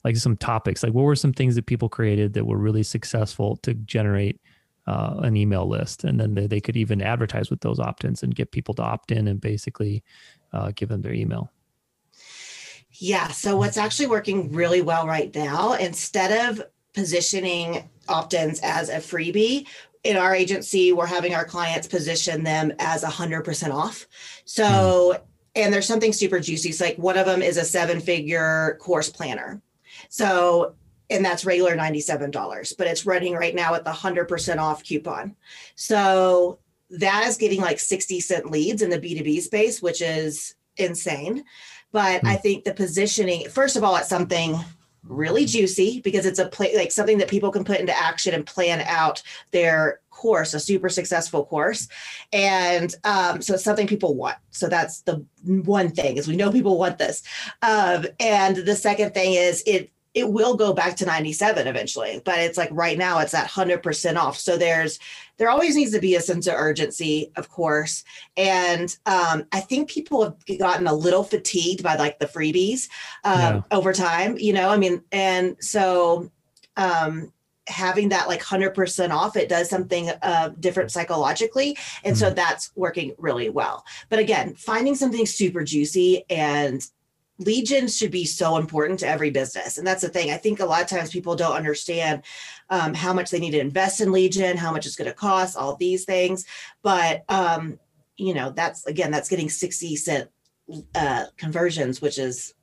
[0.03, 3.57] Like some topics, like what were some things that people created that were really successful
[3.59, 4.41] to generate
[4.87, 8.35] uh, an email list, and then they, they could even advertise with those opt-ins and
[8.35, 10.05] get people to opt in and basically
[10.57, 11.51] uh, give them their email.
[12.93, 13.29] Yeah.
[13.29, 16.63] So what's actually working really well right now, instead of
[16.95, 19.67] positioning opt-ins as a freebie,
[20.03, 24.07] in our agency, we're having our clients position them as a hundred percent off.
[24.45, 25.21] So, mm.
[25.57, 26.69] and there's something super juicy.
[26.69, 29.61] It's like one of them is a seven-figure course planner.
[30.09, 30.77] So,
[31.11, 35.35] and that's regular $97, but it's running right now at the 100% off coupon.
[35.75, 41.45] So that is getting like 60 cent leads in the B2B space, which is insane.
[41.93, 42.29] But mm.
[42.29, 44.57] I think the positioning, first of all, it's something
[45.09, 48.47] really juicy because it's a play like something that people can put into action and
[48.47, 49.23] plan out
[49.53, 51.89] their course a super successful course
[52.33, 56.51] and um, so it's something people want so that's the one thing is we know
[56.51, 57.23] people want this
[57.63, 62.41] um, and the second thing is it it will go back to 97 eventually but
[62.41, 64.99] it's like right now it's at 100% off so there's
[65.37, 68.03] there always needs to be a sense of urgency of course
[68.37, 72.89] and um, i think people have gotten a little fatigued by like the freebies
[73.25, 73.63] um, yeah.
[73.71, 76.31] over time you know i mean and so
[76.79, 77.33] um,
[77.69, 82.27] having that like 100% off it does something uh, different psychologically and mm-hmm.
[82.27, 86.89] so that's working really well but again finding something super juicy and
[87.45, 89.79] gen should be so important to every business.
[89.79, 90.31] And that's the thing.
[90.31, 92.23] I think a lot of times people don't understand
[92.71, 95.15] um, how much they need to invest in lead gen how much it's going to
[95.15, 96.47] cost all these things.
[96.83, 97.79] But um,
[98.17, 100.31] you know that's again that's getting 60 cent
[100.95, 102.55] uh, conversions which is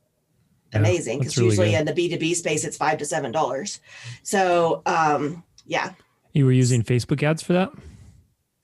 [0.73, 3.79] amazing because yeah, usually in the b2b space it's five to seven dollars.
[4.23, 5.93] So um, yeah.
[6.33, 7.71] You were using facebook ads for that?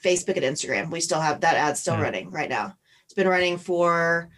[0.03, 0.89] Facebook and instagram.
[0.89, 2.01] We still have that ad still yeah.
[2.01, 2.75] running right now.
[3.05, 4.29] It's been running for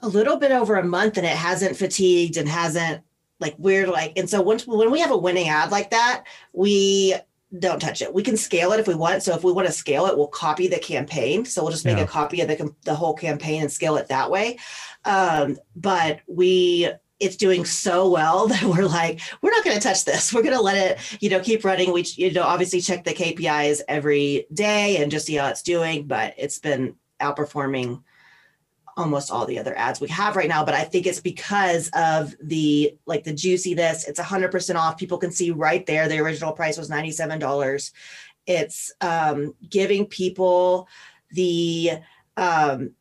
[0.00, 3.02] a little bit over a month and it hasn't fatigued and hasn't
[3.40, 7.14] like we're like and so once when we have a winning ad like that we
[7.58, 8.12] don't touch it.
[8.12, 9.22] We can scale it if we want.
[9.22, 11.44] So if we want to scale it we'll copy the campaign.
[11.44, 12.04] So we'll just make yeah.
[12.04, 14.58] a copy of the, the whole campaign and scale it that way.
[15.04, 20.04] Um, but we it's doing so well that we're like we're not going to touch
[20.04, 20.32] this.
[20.32, 21.92] We're going to let it you know keep running.
[21.92, 26.06] We you know obviously check the kpis every day and just see how it's doing
[26.06, 28.02] but it's been outperforming
[28.98, 32.34] almost all the other ads we have right now but i think it's because of
[32.42, 34.98] the like the juiciness it's 100% off.
[34.98, 37.92] People can see right there the original price was $97
[38.48, 40.88] it's um, giving people
[41.30, 41.92] the
[42.36, 42.92] um,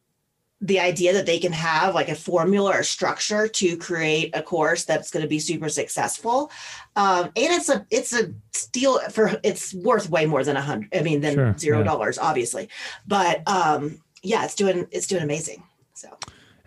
[0.60, 4.86] the idea that they can have like a formula or structure to create a course
[4.86, 6.52] that's going to be super successful.
[6.96, 10.90] Um, and it's a it's a steal for it's worth way more than a hundred
[10.94, 12.28] i mean than zero dollars yeah.
[12.28, 12.70] obviously.
[13.06, 15.64] But um yeah it's doing it's doing amazing
[15.98, 16.18] so,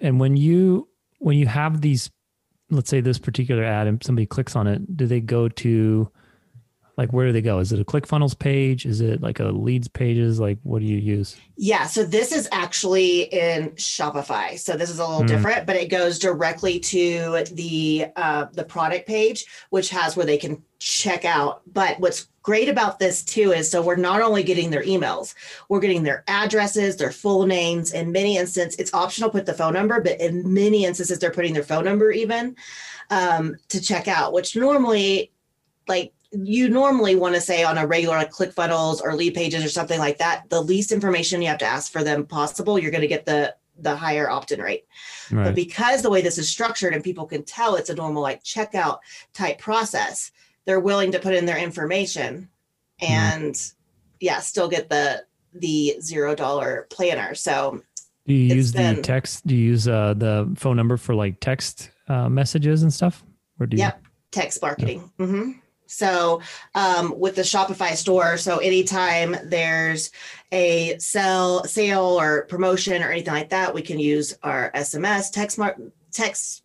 [0.00, 0.88] and when you
[1.18, 2.10] when you have these,
[2.70, 6.10] let's say this particular ad, and somebody clicks on it, do they go to
[7.00, 7.60] like where do they go?
[7.60, 8.84] Is it a ClickFunnels page?
[8.84, 10.38] Is it like a leads pages?
[10.38, 11.36] Like what do you use?
[11.56, 14.58] Yeah, so this is actually in Shopify.
[14.58, 15.28] So this is a little mm.
[15.28, 20.36] different, but it goes directly to the uh, the product page, which has where they
[20.36, 21.62] can check out.
[21.72, 25.34] But what's great about this too is so we're not only getting their emails,
[25.68, 27.92] we're getting their addresses, their full names.
[27.92, 31.54] In many instances, it's optional put the phone number, but in many instances, they're putting
[31.54, 32.56] their phone number even
[33.10, 35.32] um, to check out, which normally
[35.88, 39.98] like you normally want to say on a regular like ClickFunnels or Leadpages or something
[39.98, 43.08] like that, the least information you have to ask for them possible, you're going to
[43.08, 44.84] get the the higher opt-in rate.
[45.30, 45.44] Right.
[45.44, 48.44] But because the way this is structured and people can tell it's a normal like
[48.44, 48.98] checkout
[49.32, 50.32] type process,
[50.66, 52.48] they're willing to put in their information
[53.02, 53.12] mm-hmm.
[53.12, 53.74] and mm.
[54.20, 57.34] yeah, still get the the zero dollar planner.
[57.34, 57.82] So
[58.26, 59.46] do you use been, the text?
[59.46, 63.24] Do you use uh, the phone number for like text uh, messages and stuff?
[63.58, 63.82] Or do you?
[63.82, 65.10] Yep, text marketing.
[65.18, 65.26] Yeah.
[65.26, 65.50] Mm-hmm.
[65.86, 66.40] So
[66.76, 70.12] um, with the Shopify store, so anytime there's
[70.52, 75.58] a sell, sale or promotion or anything like that, we can use our SMS text
[75.58, 75.76] mar-
[76.12, 76.59] text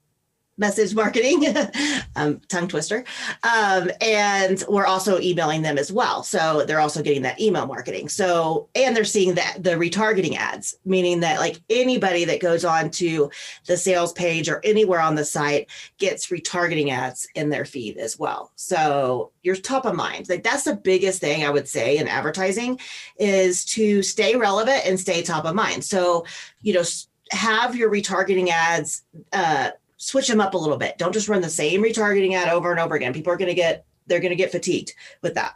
[0.57, 1.45] message marketing,
[2.15, 3.03] um, tongue twister.
[3.43, 6.23] Um, and we're also emailing them as well.
[6.23, 8.09] So they're also getting that email marketing.
[8.09, 12.89] So, and they're seeing that the retargeting ads, meaning that like anybody that goes on
[12.91, 13.29] to
[13.67, 18.17] the sales page or anywhere on the site gets retargeting ads in their feed as
[18.17, 18.51] well.
[18.55, 20.29] So you're top of mind.
[20.29, 22.79] Like that's the biggest thing I would say in advertising
[23.17, 25.83] is to stay relevant and stay top of mind.
[25.83, 26.25] So,
[26.61, 26.83] you know,
[27.31, 29.03] have your retargeting ads,
[29.33, 29.71] uh,
[30.05, 30.97] switch them up a little bit.
[30.97, 33.13] Don't just run the same retargeting ad over and over again.
[33.13, 34.93] People are going to get they're going to get fatigued
[35.23, 35.55] with that.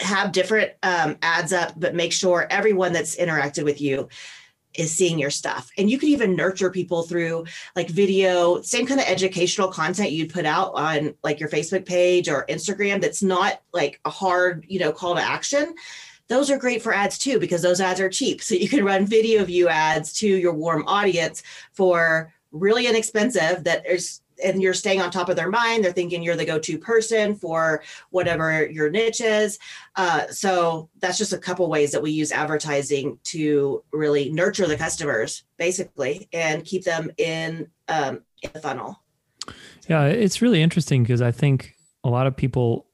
[0.00, 4.08] Have different um, ads up, but make sure everyone that's interacted with you
[4.74, 5.70] is seeing your stuff.
[5.78, 10.32] And you can even nurture people through like video, same kind of educational content you'd
[10.32, 14.80] put out on like your Facebook page or Instagram that's not like a hard, you
[14.80, 15.74] know, call to action.
[16.28, 18.42] Those are great for ads too, because those ads are cheap.
[18.42, 23.86] So you can run video view ads to your warm audience for really inexpensive that
[23.86, 25.84] is and you're staying on top of their mind.
[25.84, 29.58] They're thinking you're the go-to person for whatever your niche is.
[29.96, 34.76] Uh, so that's just a couple ways that we use advertising to really nurture the
[34.76, 39.02] customers, basically, and keep them in um, in the funnel.
[39.88, 42.86] Yeah, it's really interesting because I think a lot of people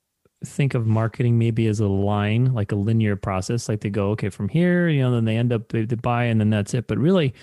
[0.44, 3.68] think of marketing maybe as a line, like a linear process.
[3.68, 6.24] Like they go, okay, from here, you know, then they end up they, they buy,
[6.24, 6.86] and then that's it.
[6.86, 7.34] But really,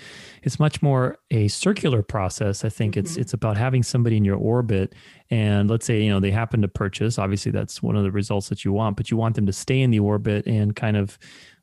[0.42, 2.64] it's much more a circular process.
[2.64, 3.00] I think mm-hmm.
[3.00, 4.94] it's it's about having somebody in your orbit,
[5.30, 7.18] and let's say you know they happen to purchase.
[7.18, 9.80] Obviously, that's one of the results that you want, but you want them to stay
[9.80, 11.18] in the orbit and kind of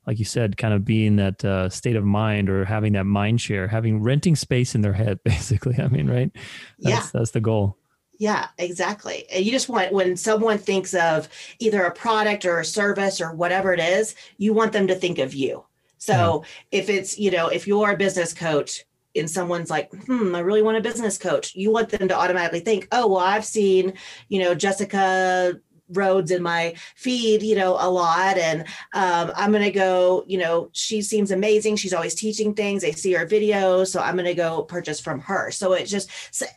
[0.06, 3.42] like you said, kind of being that uh, state of mind or having that mind
[3.42, 5.78] share, having renting space in their head, basically.
[5.78, 6.30] I mean, right?
[6.78, 7.10] That's, yeah.
[7.12, 7.76] That's the goal.
[8.18, 9.26] Yeah, exactly.
[9.32, 11.28] And you just want when someone thinks of
[11.60, 15.18] either a product or a service or whatever it is, you want them to think
[15.18, 15.64] of you.
[15.98, 16.80] So yeah.
[16.80, 20.62] if it's, you know, if you're a business coach and someone's like, hmm, I really
[20.62, 23.94] want a business coach, you want them to automatically think, oh, well, I've seen,
[24.28, 25.60] you know, Jessica
[25.90, 28.38] Rhodes in my feed, you know, a lot.
[28.38, 28.62] And
[28.92, 31.76] um, I'm going to go, you know, she seems amazing.
[31.76, 32.82] She's always teaching things.
[32.82, 33.88] They see her videos.
[33.88, 35.50] So I'm going to go purchase from her.
[35.50, 36.10] So it just,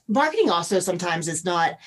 [0.07, 1.77] marketing also sometimes is not,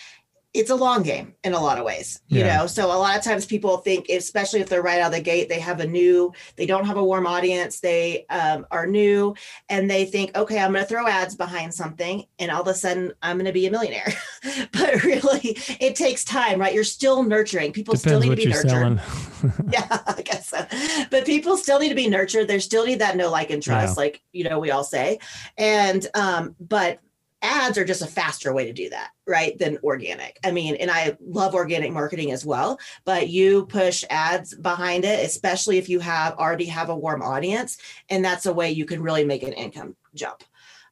[0.55, 2.59] it's a long game in a lot of ways, you yeah.
[2.59, 2.67] know.
[2.69, 5.49] So a lot of times people think, especially if they're right out of the gate,
[5.49, 9.35] they have a new, they don't have a warm audience, they um, are new,
[9.69, 12.75] and they think, okay, I'm going to throw ads behind something, and all of a
[12.75, 14.13] sudden I'm going to be a millionaire.
[14.73, 16.73] but really, it takes time, right?
[16.73, 17.73] You're still nurturing.
[17.73, 19.01] People Depends still need to be nurtured.
[19.73, 20.65] yeah, I guess so.
[21.11, 22.47] But people still need to be nurtured.
[22.47, 24.01] They still need that no like and trust, yeah.
[24.01, 25.19] like you know we all say,
[25.59, 27.01] and um, but
[27.45, 29.57] ads are just a faster way to do that, right?
[29.59, 30.41] Than organic.
[30.43, 35.25] I mean, and I love organic marketing as well, but you push ads behind it,
[35.25, 37.77] especially if you have already have a warm audience,
[38.09, 40.43] and that's a way you can really make an income jump.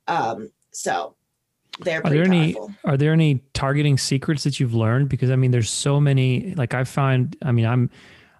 [0.06, 1.16] Um, so
[1.80, 2.64] they're are there powerful.
[2.66, 5.08] any are there any targeting secrets that you've learned?
[5.08, 6.54] Because I mean, there's so many.
[6.54, 7.90] Like I find, I mean, I'm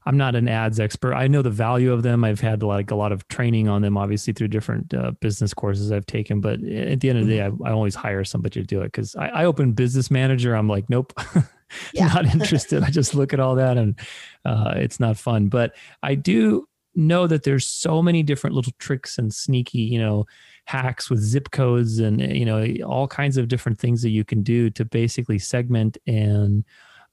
[0.05, 1.15] I'm not an ads expert.
[1.15, 2.25] I know the value of them.
[2.25, 5.93] I've had like a lot of training on them, obviously through different uh, business courses
[5.93, 6.41] I've taken.
[6.41, 7.65] But at the end of the day, mm-hmm.
[7.65, 10.55] I, I always hire somebody to do it because I, I open Business Manager.
[10.55, 11.13] I'm like, nope,
[11.95, 12.09] yeah.
[12.09, 12.83] not interested.
[12.83, 13.99] I just look at all that and
[14.45, 15.49] uh, it's not fun.
[15.49, 20.27] But I do know that there's so many different little tricks and sneaky, you know,
[20.67, 24.43] hacks with zip codes and you know all kinds of different things that you can
[24.43, 26.65] do to basically segment and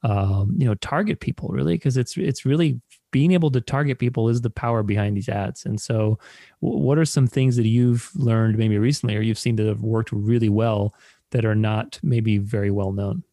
[0.03, 2.79] um, you know target people really because it's it's really
[3.11, 6.17] being able to target people is the power behind these ads and so
[6.61, 9.81] w- what are some things that you've learned maybe recently or you've seen that have
[9.81, 10.93] worked really well
[11.31, 13.23] that are not maybe very well known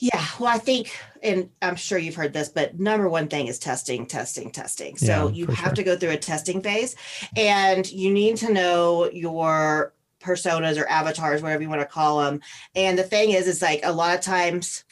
[0.00, 3.58] yeah, well, I think, and I'm sure you've heard this, but number one thing is
[3.58, 4.96] testing, testing, testing.
[4.96, 5.74] So yeah, you have sure.
[5.74, 6.96] to go through a testing phase
[7.36, 12.40] and you need to know your personas or avatars, whatever you want to call them.
[12.74, 14.84] And the thing is, is like a lot of times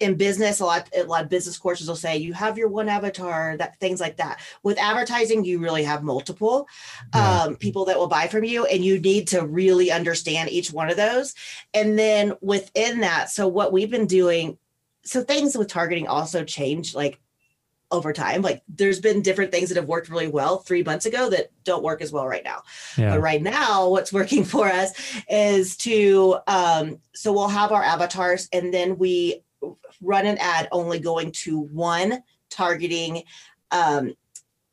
[0.00, 2.88] in business, a lot a lot of business courses will say you have your one
[2.88, 4.40] avatar, that things like that.
[4.62, 6.66] With advertising, you really have multiple
[7.14, 7.42] yeah.
[7.42, 10.90] um, people that will buy from you, and you need to really understand each one
[10.90, 11.34] of those.
[11.74, 14.58] And then within that, so what we've been doing,
[15.04, 17.20] so things with targeting also change like
[17.90, 18.40] over time.
[18.40, 21.82] Like there's been different things that have worked really well three months ago that don't
[21.82, 22.62] work as well right now.
[22.96, 23.10] Yeah.
[23.10, 24.92] But right now, what's working for us
[25.28, 29.42] is to um, so we'll have our avatars and then we
[30.00, 33.22] run an ad only going to one targeting
[33.70, 34.14] um,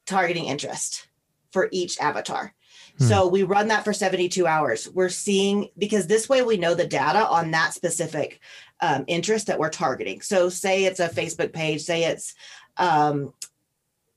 [0.06, 1.08] targeting interest
[1.52, 2.54] for each avatar.
[2.98, 3.04] Hmm.
[3.04, 4.90] So we run that for 72 hours.
[4.90, 8.40] We're seeing because this way we know the data on that specific
[8.82, 10.22] um, interest that we're targeting.
[10.22, 12.34] So say it's a Facebook page, say it's
[12.78, 13.34] um,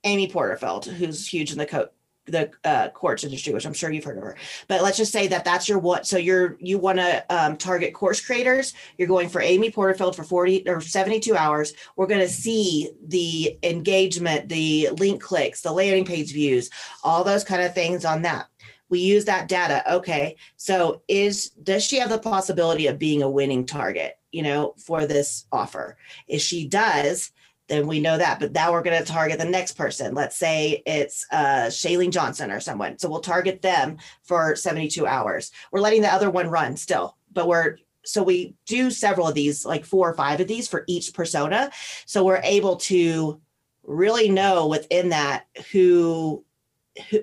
[0.05, 1.89] Amy Porterfield, who's huge in the co-
[2.31, 2.89] the uh,
[3.23, 4.37] industry, which I'm sure you've heard of her.
[4.69, 6.07] But let's just say that that's your what.
[6.07, 8.75] So you're you want to um, target course creators.
[8.97, 11.73] You're going for Amy Porterfield for 40 or 72 hours.
[11.97, 16.71] We're going to see the engagement, the link clicks, the landing page views,
[17.03, 18.47] all those kind of things on that.
[18.89, 19.83] We use that data.
[19.95, 24.19] Okay, so is does she have the possibility of being a winning target?
[24.33, 25.97] You know, for this offer,
[26.29, 27.31] if she does,
[27.71, 28.41] then we know that.
[28.41, 30.15] But now we're going to target the next person.
[30.15, 32.99] Let's say it's uh, Shailene Johnson or someone.
[32.99, 35.53] So we'll target them for 72 hours.
[35.71, 39.65] We're letting the other one run still, but we're so we do several of these,
[39.65, 41.71] like four or five of these for each persona.
[42.07, 43.41] So we're able to
[43.85, 46.45] really know within that who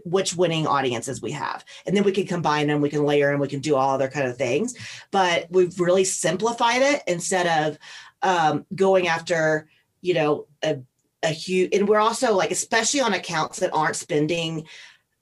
[0.06, 3.40] which winning audiences we have and then we can combine them we can layer and
[3.40, 4.74] we can do all other kind of things
[5.12, 7.78] but we've really simplified it instead of
[8.24, 9.68] um, going after
[10.02, 10.78] you know a,
[11.24, 14.66] a huge and we're also like especially on accounts that aren't spending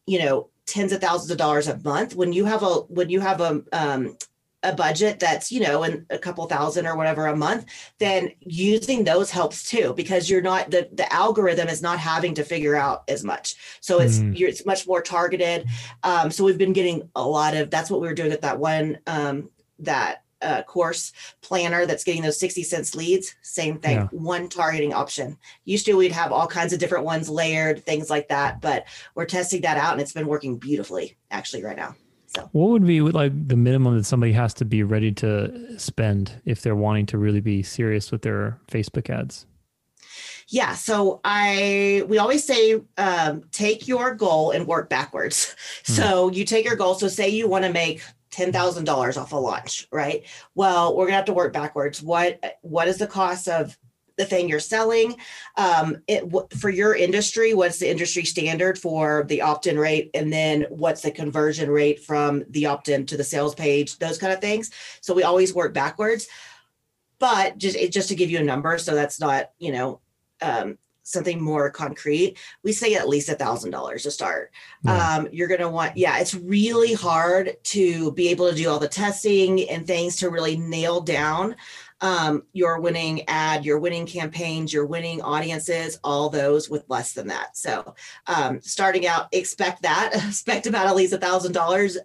[0.05, 3.19] you know tens of thousands of dollars a month when you have a when you
[3.19, 4.17] have a um,
[4.65, 7.65] a budget that's you know in a couple thousand or whatever a month
[7.99, 12.43] then using those helps too because you're not the the algorithm is not having to
[12.43, 14.37] figure out as much so it's mm.
[14.37, 15.67] you're, it's much more targeted
[16.03, 18.59] um, so we've been getting a lot of that's what we were doing at that
[18.59, 19.49] one um,
[19.79, 21.11] that uh, course
[21.41, 24.07] planner that's getting those 60 cents leads same thing yeah.
[24.11, 28.27] one targeting option used to we'd have all kinds of different ones layered things like
[28.27, 31.95] that but we're testing that out and it's been working beautifully actually right now
[32.27, 36.41] so what would be like the minimum that somebody has to be ready to spend
[36.45, 39.45] if they're wanting to really be serious with their facebook ads
[40.49, 45.55] yeah so i we always say um, take your goal and work backwards
[45.85, 45.93] hmm.
[45.93, 48.01] so you take your goal so say you want to make
[48.35, 50.25] $10,000 off a launch, right?
[50.55, 52.01] Well, we're going to have to work backwards.
[52.01, 53.77] What what is the cost of
[54.17, 55.17] the thing you're selling?
[55.57, 56.23] Um, it
[56.57, 61.11] for your industry, what's the industry standard for the opt-in rate and then what's the
[61.11, 64.71] conversion rate from the opt-in to the sales page, those kind of things.
[65.01, 66.27] So we always work backwards.
[67.17, 70.01] But just just to give you a number so that's not, you know,
[70.41, 74.51] um, something more concrete, we say at least a thousand dollars to start.
[74.83, 75.15] Yeah.
[75.15, 78.87] Um, you're gonna want, yeah, it's really hard to be able to do all the
[78.87, 81.55] testing and things to really nail down
[82.01, 87.27] um, your winning ad, your winning campaigns, your winning audiences, all those with less than
[87.27, 87.55] that.
[87.55, 87.95] So
[88.27, 91.97] um, starting out, expect that, expect about at least a thousand dollars.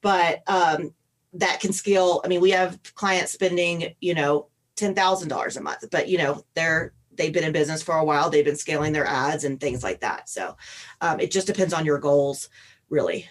[0.00, 0.94] But um,
[1.34, 2.20] that can scale.
[2.24, 4.46] I mean, we have clients spending, you know,
[4.76, 8.04] ten thousand dollars a month, but you know, they're they've been in business for a
[8.04, 10.28] while they've been scaling their ads and things like that.
[10.28, 10.56] So
[11.00, 12.48] um, it just depends on your goals
[12.88, 13.28] really.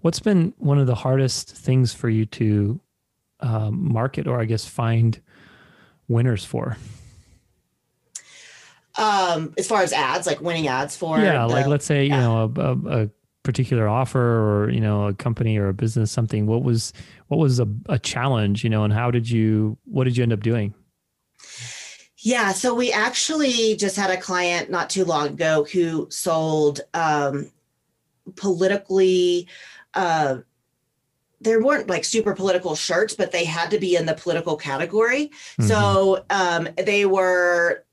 [0.00, 2.80] What's been one of the hardest things for you to
[3.40, 5.20] um, market or i guess find
[6.08, 6.76] winners for?
[8.96, 12.14] Um as far as ads like winning ads for yeah the, like let's say yeah.
[12.14, 13.10] you know a, a, a,
[13.42, 16.46] particular offer or you know a company or a business something.
[16.46, 16.92] What was
[17.26, 20.32] what was a, a challenge you know and how did you what did you end
[20.32, 20.74] up doing
[22.24, 27.50] yeah, so we actually just had a client not too long ago who sold um,
[28.34, 29.46] politically.
[29.92, 30.38] Uh,
[31.42, 35.26] there weren't like super political shirts, but they had to be in the political category.
[35.26, 35.64] Mm-hmm.
[35.64, 37.84] So um, they were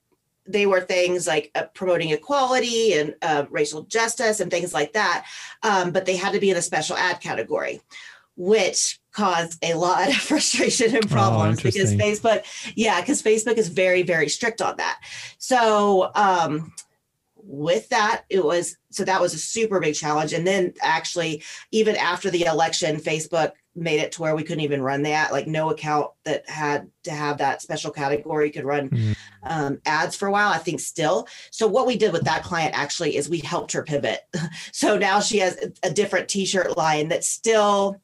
[0.47, 5.25] they were things like uh, promoting equality and uh, racial justice and things like that.
[5.61, 7.81] Um, but they had to be in a special ad category,
[8.35, 12.43] which caused a lot of frustration and problems oh, because Facebook,
[12.75, 14.99] yeah, because Facebook is very, very strict on that.
[15.37, 16.71] So, um,
[17.43, 20.33] with that, it was so that was a super big challenge.
[20.33, 24.81] And then actually, even after the election, Facebook made it to where we couldn't even
[24.81, 25.31] run that.
[25.31, 29.15] Like, no account that had to have that special category could run mm.
[29.43, 31.27] um, ads for a while, I think still.
[31.51, 34.21] So, what we did with that client actually is we helped her pivot.
[34.71, 37.99] so now she has a different t shirt line that still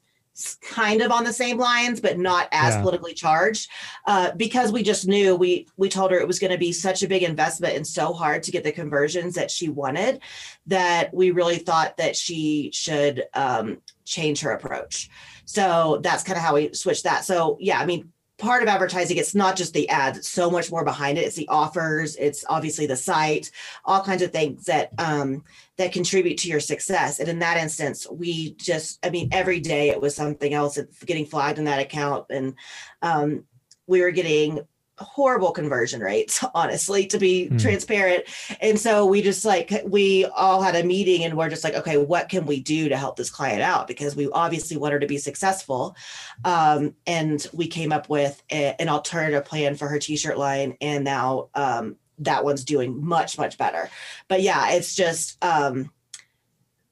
[0.61, 2.81] kind of on the same lines but not as yeah.
[2.81, 3.69] politically charged
[4.05, 7.01] uh, because we just knew we we told her it was going to be such
[7.01, 10.21] a big investment and so hard to get the conversions that she wanted
[10.67, 15.09] that we really thought that she should um, change her approach
[15.45, 19.17] so that's kind of how we switched that so yeah i mean part of advertising
[19.17, 21.21] it's not just the ads it's so much more behind it.
[21.21, 23.51] It's the offers it's obviously the site
[23.85, 25.43] all kinds of things that um,
[25.77, 27.19] that contribute to your success.
[27.19, 31.25] And in that instance we just i mean every day it was something else getting
[31.25, 32.55] flagged in that account and
[33.01, 33.43] um,
[33.87, 34.59] we were getting
[34.99, 37.61] horrible conversion rates honestly to be mm.
[37.61, 38.23] transparent.
[38.61, 41.97] And so we just like we all had a meeting and we're just like okay
[41.97, 43.87] what can we do to help this client out?
[43.87, 45.95] Because we obviously want her to be successful.
[46.43, 51.03] Um, and we came up with a, an alternative plan for her t-shirt line and
[51.03, 53.89] now um, that one's doing much much better.
[54.27, 55.91] But yeah it's just um,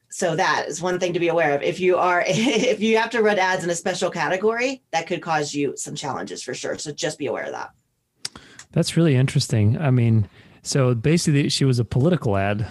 [0.10, 1.64] so that is one thing to be aware of.
[1.64, 5.24] If you are if you have to run ads in a special category that could
[5.24, 6.78] cause you some challenges for sure.
[6.78, 7.72] So just be aware of that
[8.76, 9.78] that's really interesting.
[9.80, 10.28] I mean,
[10.62, 12.68] so basically, she was a political ad.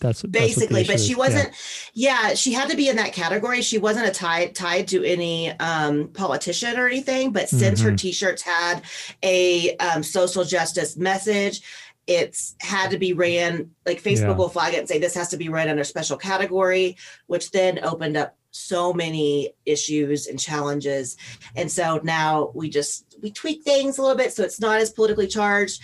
[0.00, 1.50] That's basically, that's but she wasn't.
[1.94, 2.28] Yeah.
[2.28, 2.34] yeah.
[2.34, 3.62] she had to be in that category.
[3.62, 7.30] She wasn't a tied tied to any um, politician or anything.
[7.30, 7.90] But since mm-hmm.
[7.90, 8.82] her T-shirts had
[9.22, 11.62] a um, social justice message,
[12.08, 14.32] it's had to be ran like Facebook yeah.
[14.32, 16.96] will flag it and say this has to be ran under special category,
[17.28, 21.16] which then opened up so many issues and challenges.
[21.56, 24.90] And so now we just we tweak things a little bit so it's not as
[24.90, 25.82] politically charged.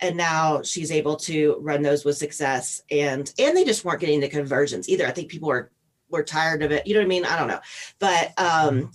[0.00, 2.82] and now she's able to run those with success.
[2.90, 5.06] And and they just weren't getting the conversions either.
[5.06, 5.70] I think people were
[6.10, 6.86] were tired of it.
[6.86, 7.24] You know what i mean?
[7.24, 7.60] I don't know.
[7.98, 8.92] But um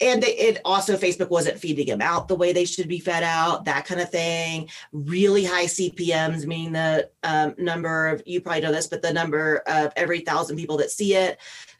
[0.00, 3.64] and it also facebook wasn't feeding them out the way they should be fed out
[3.66, 4.68] that kind of thing.
[4.92, 9.62] Really high cpms meaning the um, number of you probably know this but the number
[9.66, 11.38] of every thousand people that see it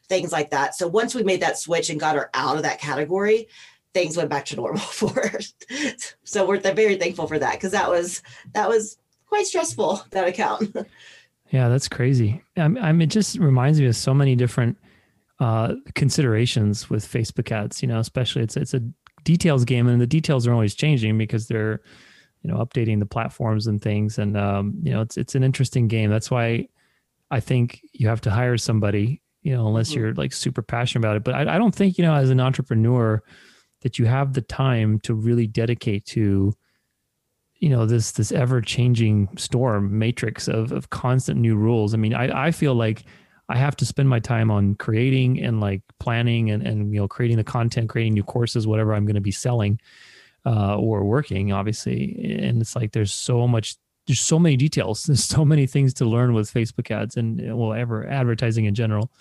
[0.09, 2.79] things like that so once we made that switch and got her out of that
[2.79, 3.47] category
[3.93, 5.39] things went back to normal for her.
[6.23, 8.21] so we're very thankful for that because that was
[8.53, 8.97] that was
[9.27, 10.75] quite stressful that account.
[11.51, 12.41] Yeah, that's crazy.
[12.57, 14.75] I mean, it just reminds me of so many different
[15.39, 17.83] uh, considerations with Facebook ads.
[17.83, 18.81] You know, especially it's it's a
[19.23, 21.81] details game, and the details are always changing because they're
[22.41, 24.17] you know updating the platforms and things.
[24.17, 26.09] And um, you know, it's it's an interesting game.
[26.09, 26.69] That's why
[27.29, 29.21] I think you have to hire somebody.
[29.43, 29.95] You know, unless Mhm.
[29.95, 31.23] you're like super passionate about it.
[31.23, 33.21] But I, I don't think you know, as an entrepreneur,
[33.81, 36.53] that you have the time to really dedicate to
[37.57, 42.13] you know this this ever changing storm matrix of of constant new rules i mean
[42.13, 43.05] i i feel like
[43.47, 47.07] i have to spend my time on creating and like planning and and you know
[47.07, 49.79] creating the content creating new courses whatever i'm going to be selling
[50.45, 53.75] uh or working obviously and it's like there's so much
[54.07, 57.55] there's so many details there's so many things to learn with facebook ads and uh,
[57.55, 59.11] well ever advertising in general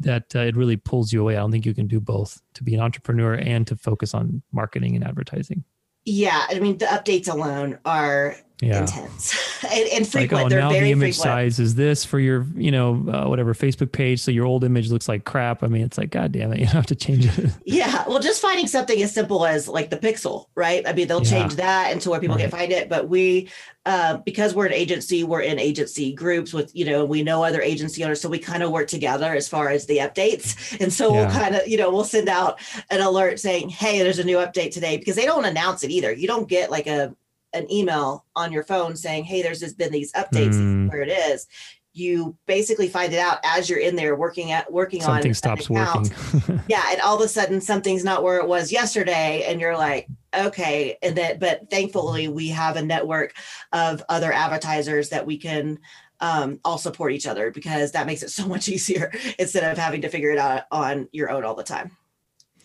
[0.00, 1.36] that uh, it really pulls you away.
[1.36, 4.42] I don't think you can do both to be an entrepreneur and to focus on
[4.50, 5.62] marketing and advertising.
[6.06, 10.44] Yeah, I mean the updates alone are yeah intense and, and like frequent.
[10.46, 11.54] oh They're now the image frequent.
[11.54, 14.90] size is this for your you know uh, whatever facebook page so your old image
[14.90, 17.50] looks like crap i mean it's like god damn it you have to change it
[17.64, 20.86] Yeah, well, just finding something as simple as like the pixel, right?
[20.86, 21.30] I mean, they'll Yeah.
[21.30, 22.88] change that into where people can find it.
[22.88, 23.48] But we,
[23.86, 27.60] uh, because we're an agency, we're in agency groups with, you know, we know other
[27.62, 30.80] agency owners, so we kind of work together as far as the updates.
[30.80, 32.58] And so we'll kind of, you know, we'll send out
[32.90, 36.12] an alert saying, "Hey, there's a new update today," because they don't announce it either.
[36.12, 37.14] You don't get like a
[37.52, 40.54] an email on your phone saying, "Hey, there's just been these updates.
[40.54, 40.88] Mm.
[40.90, 41.46] where it is."
[41.92, 45.68] You basically find it out as you're in there working at working on something stops
[45.68, 49.60] account working yeah and all of a sudden something's not where it was yesterday and
[49.60, 51.40] you're like okay and that.
[51.40, 53.34] but thankfully we have a network
[53.72, 55.80] of other advertisers that we can
[56.20, 60.02] um, all support each other because that makes it so much easier instead of having
[60.02, 61.96] to figure it out on your own all the time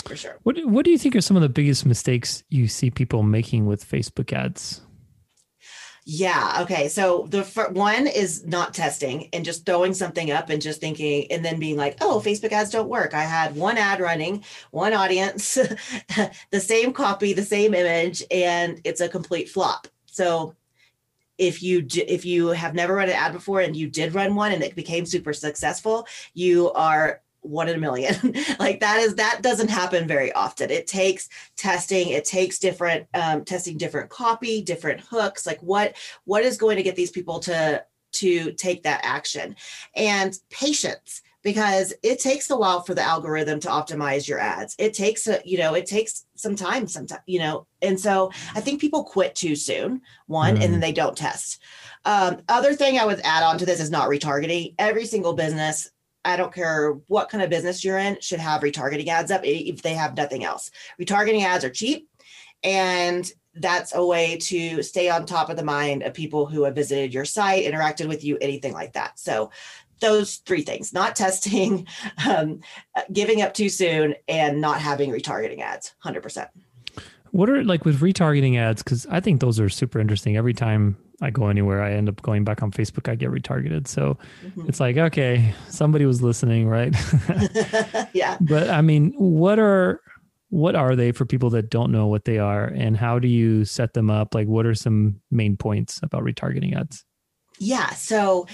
[0.05, 2.89] for sure what what do you think are some of the biggest mistakes you see
[2.89, 4.81] people making with facebook ads
[6.07, 6.59] Yeah.
[6.61, 6.87] Okay.
[6.87, 11.31] So the fir- one is not testing and just throwing something up and just thinking
[11.31, 13.15] and then being like, oh, Facebook ads don't work.
[13.15, 15.55] I had one ad running, one audience,
[16.51, 19.87] the same copy, the same image, and it's a complete flop.
[20.05, 20.53] So
[21.39, 24.51] if you if you have never run an ad before and you did run one
[24.51, 28.15] and it became super successful, you are one in a million.
[28.59, 30.69] like that is that doesn't happen very often.
[30.69, 32.09] It takes testing.
[32.09, 35.45] It takes different um, testing, different copy, different hooks.
[35.45, 37.83] Like what what is going to get these people to
[38.13, 39.55] to take that action
[39.95, 44.93] and patience because it takes a while for the algorithm to optimize your ads it
[44.93, 48.81] takes a you know it takes some time sometimes you know and so i think
[48.81, 51.61] people quit too soon one and then they don't test
[52.05, 55.91] um, other thing i would add on to this is not retargeting every single business
[56.25, 59.81] I don't care what kind of business you're in, should have retargeting ads up if
[59.81, 60.71] they have nothing else.
[60.99, 62.09] Retargeting ads are cheap,
[62.63, 66.75] and that's a way to stay on top of the mind of people who have
[66.75, 69.17] visited your site, interacted with you, anything like that.
[69.19, 69.51] So,
[70.01, 71.87] those three things not testing,
[72.27, 72.59] um,
[73.13, 76.49] giving up too soon, and not having retargeting ads 100%.
[77.35, 80.95] What are like with retargeting ads because i think those are super interesting every time
[81.21, 84.69] i go anywhere i end up going back on facebook i get retargeted so Mhm.
[84.69, 86.93] it's like okay somebody was listening right
[88.13, 88.37] yeah.
[88.41, 89.99] but i mean what are
[90.49, 93.65] what are they for people that don't know what they are and how do you
[93.65, 97.03] set them up like what are some main points about retargeting ads
[97.59, 97.89] Yeah.
[97.91, 98.45] So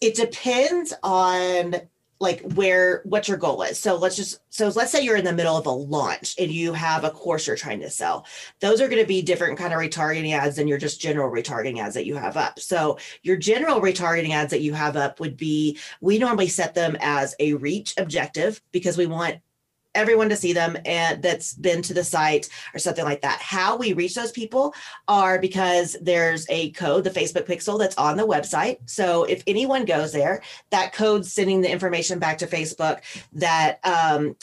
[0.00, 1.76] it depends on
[2.24, 3.78] like where what your goal is.
[3.78, 6.72] So let's just so let's say you're in the middle of a launch and you
[6.72, 8.26] have a course you're trying to sell.
[8.60, 11.78] Those are going to be different kind of retargeting ads than your just general retargeting
[11.78, 12.58] ads that you have up.
[12.58, 16.96] So your general retargeting ads that you have up would be we normally set them
[17.00, 19.36] as a reach objective because we want
[19.94, 23.40] everyone to see them and that's been to the site or something like that.
[23.40, 24.74] How we reach those people
[25.08, 28.78] are because there's a code, the Facebook pixel that's on the website.
[28.86, 33.00] So if anyone goes there, that code's sending the information back to Facebook
[33.32, 34.36] that um,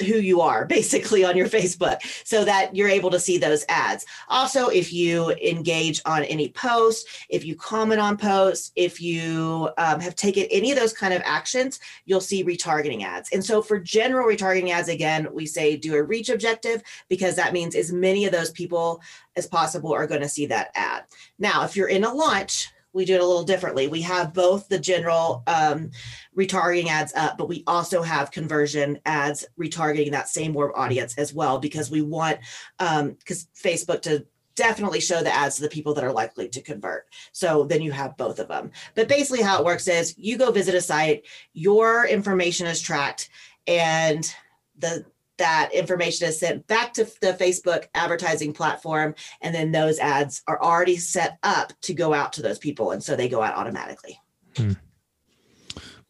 [0.00, 4.04] who you are basically on your Facebook so that you're able to see those ads.
[4.28, 10.00] Also, if you engage on any posts, if you comment on posts, if you um,
[10.00, 13.30] have taken any of those kind of actions, you'll see retargeting ads.
[13.32, 17.52] And so for general retargeting ads, again, we say do a reach objective because that
[17.52, 19.00] means as many of those people
[19.36, 21.04] as possible are going to see that ad.
[21.38, 23.88] Now, if you're in a launch, we do it a little differently.
[23.88, 25.90] We have both the general um,
[26.36, 31.34] retargeting ads up, but we also have conversion ads retargeting that same warm audience as
[31.34, 32.38] well because we want
[32.78, 36.62] because um, Facebook to definitely show the ads to the people that are likely to
[36.62, 37.04] convert.
[37.32, 38.70] So then you have both of them.
[38.94, 43.28] But basically, how it works is you go visit a site, your information is tracked,
[43.66, 44.34] and
[44.78, 45.04] the
[45.38, 49.14] that information is sent back to the Facebook advertising platform.
[49.42, 52.92] And then those ads are already set up to go out to those people.
[52.92, 54.20] And so they go out automatically.
[54.56, 54.72] Hmm.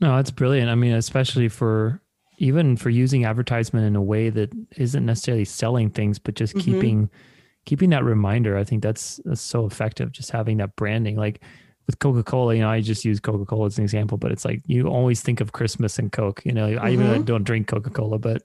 [0.00, 0.70] No, that's brilliant.
[0.70, 2.00] I mean, especially for
[2.38, 6.72] even for using advertisement in a way that isn't necessarily selling things, but just mm-hmm.
[6.72, 7.10] keeping
[7.64, 8.56] keeping that reminder.
[8.56, 10.12] I think that's that's so effective.
[10.12, 11.40] Just having that branding, like
[11.86, 14.44] with Coca Cola, you know, I just use Coca Cola as an example, but it's
[14.44, 16.42] like you always think of Christmas and Coke.
[16.44, 16.84] You know, mm-hmm.
[16.84, 18.42] I even don't drink Coca Cola, but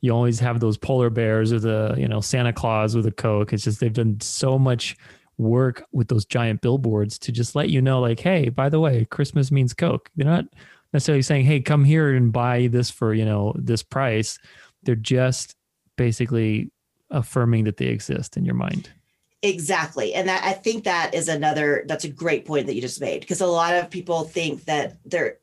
[0.00, 3.52] you always have those polar bears or the you know Santa Claus with a Coke.
[3.52, 4.96] It's just they've done so much
[5.38, 9.04] work with those giant billboards to just let you know, like, hey, by the way,
[9.04, 10.10] Christmas means Coke.
[10.16, 10.46] They're not
[10.92, 14.38] necessarily saying, hey, come here and buy this for you know this price.
[14.82, 15.54] They're just
[15.96, 16.70] basically
[17.10, 18.90] affirming that they exist in your mind.
[19.42, 20.14] Exactly.
[20.14, 23.20] And that, I think that is another, that's a great point that you just made
[23.20, 25.38] because a lot of people think that they're,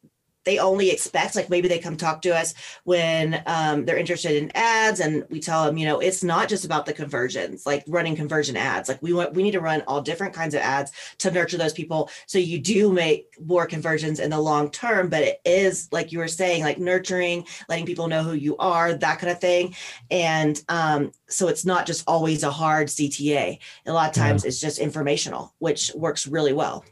[0.46, 4.52] they only expect like maybe they come talk to us when um, they're interested in
[4.56, 8.16] ads and we tell them you know it's not just about the conversions like running
[8.16, 8.88] conversion ads.
[8.88, 11.74] Like we want we need to run all different kinds of ads to nurture those
[11.74, 12.10] people.
[12.28, 16.20] So you do make more conversions in the long term but it is like you
[16.20, 19.76] were saying like nurturing letting people know who you are that kind of thing.
[20.12, 23.92] And um, so it's not just always a hard cta a.
[23.92, 24.50] Lot of times yeah.
[24.50, 26.86] it's just informational which works really well.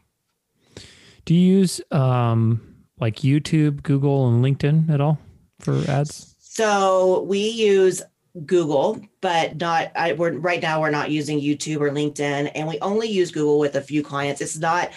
[1.26, 2.73] Do you use um
[3.04, 5.20] like YouTube, Google, and LinkedIn at all
[5.60, 6.36] for ads?
[6.40, 8.02] So we use
[8.46, 9.92] Google, but not.
[9.96, 13.60] I, we're right now we're not using YouTube or LinkedIn, and we only use Google
[13.60, 14.42] with a few clients.
[14.42, 14.92] It's not.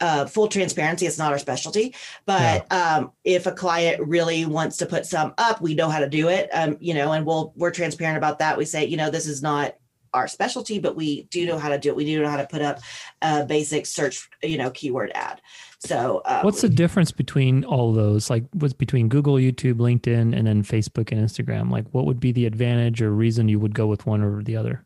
[0.00, 1.94] Uh, full transparency, it's not our specialty.
[2.26, 2.96] But yeah.
[2.96, 6.28] um, if a client really wants to put some up, we know how to do
[6.28, 6.50] it.
[6.52, 8.58] Um, you know, and we'll we're transparent about that.
[8.58, 9.76] We say, you know, this is not
[10.14, 11.96] our specialty, but we do know how to do it.
[11.96, 12.80] We do know how to put up
[13.22, 15.40] a basic search, you know, keyword ad.
[15.78, 18.30] So, um, what's the difference between all those?
[18.30, 21.70] Like, what's between Google, YouTube, LinkedIn, and then Facebook and Instagram?
[21.70, 24.56] Like, what would be the advantage or reason you would go with one or the
[24.56, 24.84] other?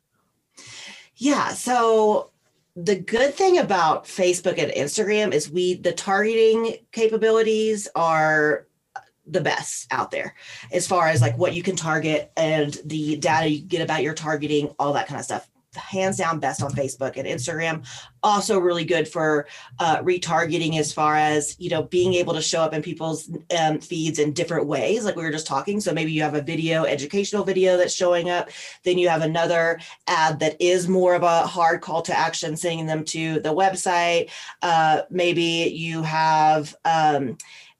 [1.16, 1.48] Yeah.
[1.48, 2.30] So,
[2.76, 8.65] the good thing about Facebook and Instagram is we, the targeting capabilities are
[9.26, 10.34] the best out there
[10.72, 14.14] as far as like what you can target and the data you get about your
[14.14, 17.86] targeting, all that kind of stuff hands down best on Facebook and Instagram.
[18.22, 19.46] Also, really good for
[19.78, 23.78] uh, retargeting as far as you know being able to show up in people's um,
[23.78, 25.80] feeds in different ways, like we were just talking.
[25.80, 28.50] So maybe you have a video, educational video that's showing up.
[28.84, 32.86] Then you have another ad that is more of a hard call to action, sending
[32.86, 34.30] them to the website.
[34.62, 37.36] Uh, maybe you have um,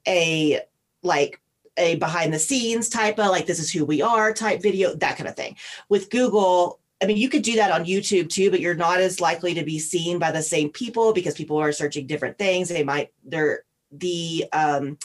[0.06, 0.60] a
[1.06, 1.40] like
[1.78, 5.16] a behind the scenes type of like this is who we are type video that
[5.16, 5.56] kind of thing
[5.88, 9.20] with google I mean, you could do that on YouTube too, but you're not as
[9.20, 12.68] likely to be seen by the same people because people are searching different things.
[12.68, 14.98] They might they're the um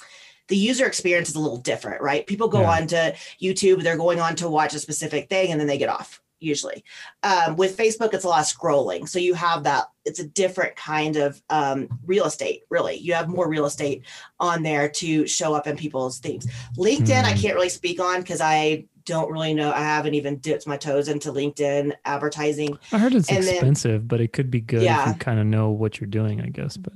[0.48, 2.26] the user experience is a little different, right?
[2.28, 2.72] People go yeah.
[2.72, 5.90] on to YouTube, they're going on to watch a specific thing and then they get
[5.90, 6.84] off usually.
[7.24, 9.08] Um, with Facebook, it's a lot of scrolling.
[9.08, 12.98] So you have that, it's a different kind of um, real estate, really.
[12.98, 14.04] You have more real estate
[14.40, 16.48] on there to show up in people's things.
[16.78, 17.24] LinkedIn, mm.
[17.24, 17.40] I hmm.
[17.40, 19.72] can't really speak on because I don't really know.
[19.72, 22.78] I haven't even dipped my toes into LinkedIn advertising.
[22.92, 25.02] I heard it's and expensive, then, but it could be good yeah.
[25.02, 26.78] if you kind of know what you're doing, I guess.
[26.78, 26.94] But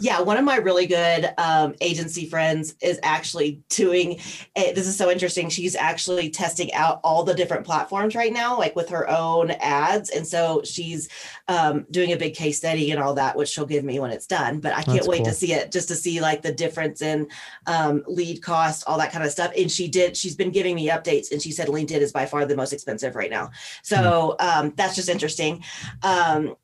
[0.00, 4.18] yeah, one of my really good um, agency friends is actually doing.
[4.56, 4.74] It.
[4.74, 5.50] This is so interesting.
[5.50, 10.08] She's actually testing out all the different platforms right now, like with her own ads,
[10.08, 11.08] and so she's
[11.48, 14.26] um, doing a big case study and all that, which she'll give me when it's
[14.26, 14.58] done.
[14.58, 15.26] But I can't That's wait cool.
[15.26, 17.28] to see it, just to see like the difference in
[17.66, 19.52] um, lead cost, all that kind of stuff.
[19.56, 20.16] And she did.
[20.16, 23.16] She's been giving me updates, and she said LinkedIn is by far the most expensive
[23.16, 23.50] right now.
[23.82, 24.74] So mm.
[24.76, 25.62] that's just interesting.
[26.02, 26.56] Um,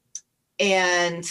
[0.59, 1.29] and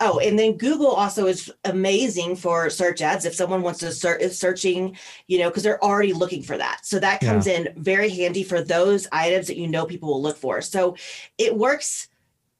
[0.00, 3.24] Oh, and then Google also is amazing for search ads.
[3.24, 4.96] If someone wants to search, start searching,
[5.28, 6.80] you know, because they're already looking for that.
[6.84, 7.58] So that comes yeah.
[7.58, 10.60] in very handy for those items that you know people will look for.
[10.60, 10.96] So
[11.38, 12.08] it works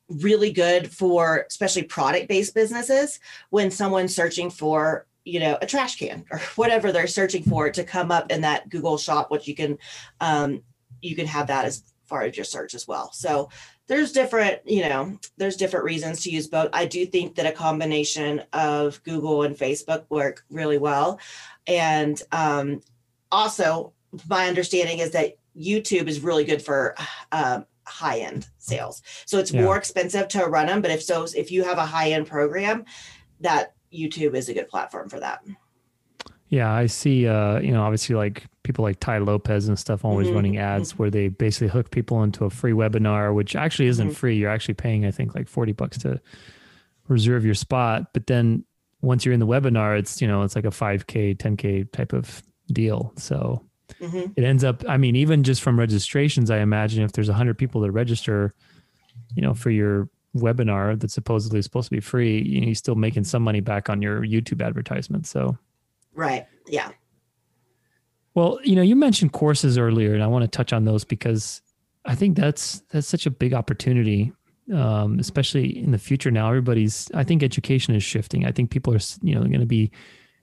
[0.08, 3.20] really good for especially product based businesses
[3.50, 7.84] when someone's searching for you know a trash can or whatever they're searching for to
[7.84, 9.78] come up in that google shop which you can
[10.20, 10.62] um,
[11.00, 13.48] you can have that as far as your search as well so
[13.86, 17.52] there's different you know there's different reasons to use both i do think that a
[17.52, 21.18] combination of google and facebook work really well
[21.66, 22.80] and um,
[23.30, 23.92] also
[24.28, 26.94] my understanding is that youtube is really good for
[27.32, 29.62] um, high end sales so it's Yeah.
[29.62, 32.84] more expensive to run them but if so if you have a high end program
[33.40, 35.40] that youtube is a good platform for that
[36.48, 37.26] Yeah, I see.
[37.26, 40.98] Uh, you know, obviously, like people like Tai Lopez and stuff, always Mhm, running ads
[40.98, 44.14] where they basically hook people into a free webinar, which actually isn't Mhm.
[44.16, 44.36] free.
[44.36, 46.20] You're actually paying, I think, like forty bucks to
[47.08, 48.12] reserve your spot.
[48.12, 48.64] But then
[49.02, 51.84] once you're in the webinar, it's you know, it's like a five k, ten k
[51.84, 52.42] type of
[52.72, 53.12] deal.
[53.16, 53.62] So
[54.00, 54.82] hmm it ends up.
[54.88, 58.54] I mean, even just from registrations, I imagine if there's hundred people that register,
[59.36, 62.96] you know, for your webinar that's supposedly supposed to be free, you know, you're still
[62.96, 65.26] making some money back on your YouTube advertisement.
[65.26, 65.56] So.
[66.14, 66.90] right yeah
[68.34, 71.62] Well, you know, you mentioned courses earlier, and I want to touch on those because
[72.04, 74.32] I think that's that's such a big opportunity,
[74.72, 76.30] um, especially in the future.
[76.30, 77.10] Now, everybody's.
[77.14, 78.44] I think education is shifting.
[78.44, 79.92] I think people are, you know, going to be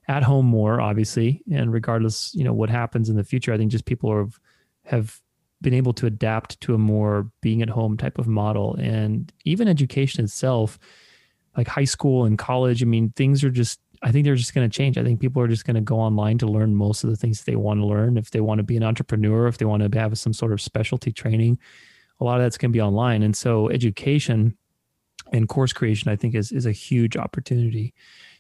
[0.07, 3.71] at home more, obviously, and regardless, you know, what happens in the future, I think
[3.71, 4.29] just people are
[4.85, 5.19] have
[5.61, 9.67] been able to adapt to a more being at home type of model, and even
[9.67, 10.79] education itself,
[11.57, 12.81] like high school and college.
[12.81, 14.97] I mean, things are just I think they're just going to change.
[14.97, 17.43] I think people are just going to go online to learn most of the things
[17.43, 18.17] they want to learn.
[18.17, 20.61] If they want to be an entrepreneur, if they want to have some sort of
[20.61, 21.59] specialty training,
[22.19, 23.21] a lot of that's going to be online.
[23.21, 24.57] And so education
[25.31, 27.93] and course creation, I think, is is a huge opportunity.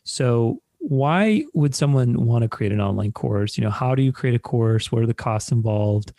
[0.03, 3.57] So why would someone want to create an online course?
[3.57, 4.91] You know, how do you create a course?
[4.91, 6.11] What are the costs involved?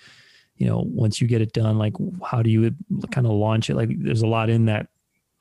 [0.57, 2.73] You know, once you get it done, like how do you
[3.11, 3.75] kind of launch it?
[3.75, 4.87] Like there's a lot in that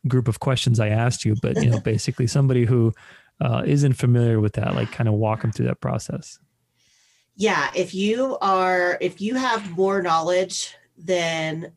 [0.08, 2.94] group of questions I asked you, but you know, basically somebody who
[3.42, 6.40] uh, isn't familiar with that, like kind of walk them through that process.
[7.36, 11.72] yeah if you are if you have more knowledge than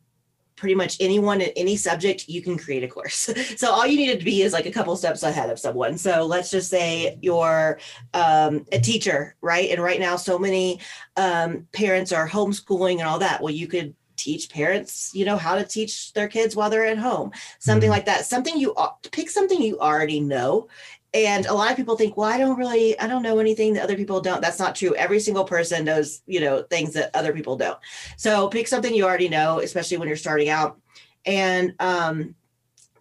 [0.55, 3.29] pretty much anyone in any subject you can create a course.
[3.57, 5.97] So all you need to be is like a couple steps ahead of someone.
[5.97, 7.77] So let's just say you're
[8.13, 9.69] um, a teacher right?
[9.71, 10.79] And right now so many
[11.17, 13.41] um, parents are homeschooling and all that.
[13.41, 16.97] Well you could teach parents you know how to teach their kids while they're at
[17.09, 17.31] home.
[17.59, 17.95] Something Mhm.
[17.97, 18.25] like that.
[18.25, 18.73] Something you
[19.11, 20.67] pick something you already know
[21.15, 23.83] and a lot of people think well i don't really i don't know anything that
[23.83, 27.33] other people don't that's not true every single person knows you know things that other
[27.33, 27.79] people don't
[28.17, 30.79] so pick something you already know especially when you're starting out
[31.25, 32.35] and um,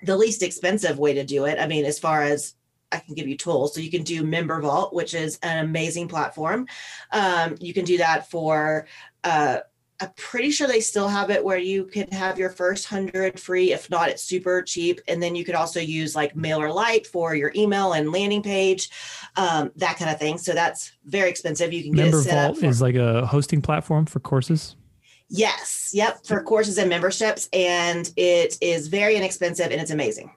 [0.02, 2.54] the least expensive way to do it i mean as far as
[2.92, 3.74] I can give you tools.
[3.74, 6.68] So you can do MemberVault, which is an amazing platform.
[7.10, 8.86] Um, you can do that for
[9.24, 9.58] uh,
[10.04, 13.72] I'm pretty sure they still have it where you can have your first hundred free.
[13.72, 15.00] If not, it's super cheap.
[15.08, 18.90] And then you could also use like MailerLite for your email and landing page,
[19.36, 20.38] um, that kind of thing.
[20.38, 21.72] So that's very expensive.
[21.72, 22.60] You can get Member it set Vault up.
[22.60, 24.76] For, is like a hosting platform for courses.
[25.28, 30.30] yes, yep, for courses and memberships, and it is very inexpensive and it's amazing.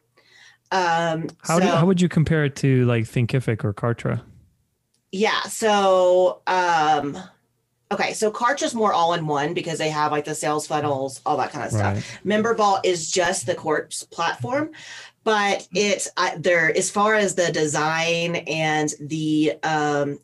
[0.72, 4.22] Um, How, do, how would you compare it to like Thinkific or Kartra?
[5.11, 5.41] Yeah.
[5.43, 7.18] So, um,
[7.92, 8.14] okay.
[8.14, 11.38] So Kartra is more all in one because they have like the sales funnels, all
[11.38, 11.96] that kind of stuff.
[11.96, 12.44] Right.
[12.44, 14.72] MemberVault is just the course platform,
[15.24, 20.20] but it's I there as far as the design and the um,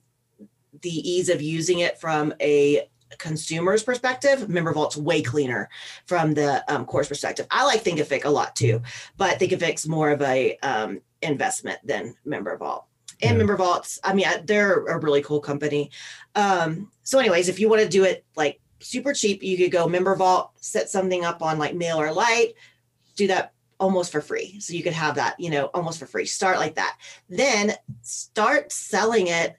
[0.82, 2.88] the ease of using it from a
[3.18, 5.70] consumer's perspective, MemberVault's way cleaner
[6.06, 7.48] from the um, course perspective.
[7.52, 8.82] I like Thinkific a lot too,
[9.18, 12.84] but Thinkific's more of a um, investment than MemberVault.
[13.22, 13.46] And Yeah.
[13.46, 15.92] MemberVaults, I mean, they're a really cool company.
[16.36, 19.88] Um, so, anyways, if you want to do it like super cheap, you could go
[19.88, 22.54] MemberVault, set something up on like MailerLite,
[23.16, 24.60] do that almost for free.
[24.60, 26.26] So you could have that, you know, almost for free.
[26.26, 26.98] Start like that.
[27.30, 29.58] Then start selling it.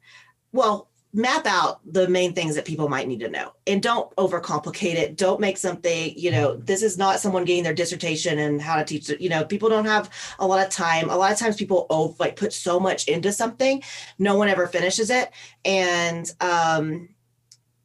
[0.53, 4.97] Well, map out the main things that people might need to know and don't overcomplicate
[4.97, 5.17] it.
[5.17, 8.85] Don't make something, you know, this is not someone getting their dissertation and how to
[8.85, 9.21] teach it.
[9.21, 10.11] You know, people don't have
[10.41, 11.09] a lot of time.
[11.11, 13.81] A lot of times people oh, like put so much into something,
[14.19, 15.31] no one ever finishes it.
[15.65, 17.09] And um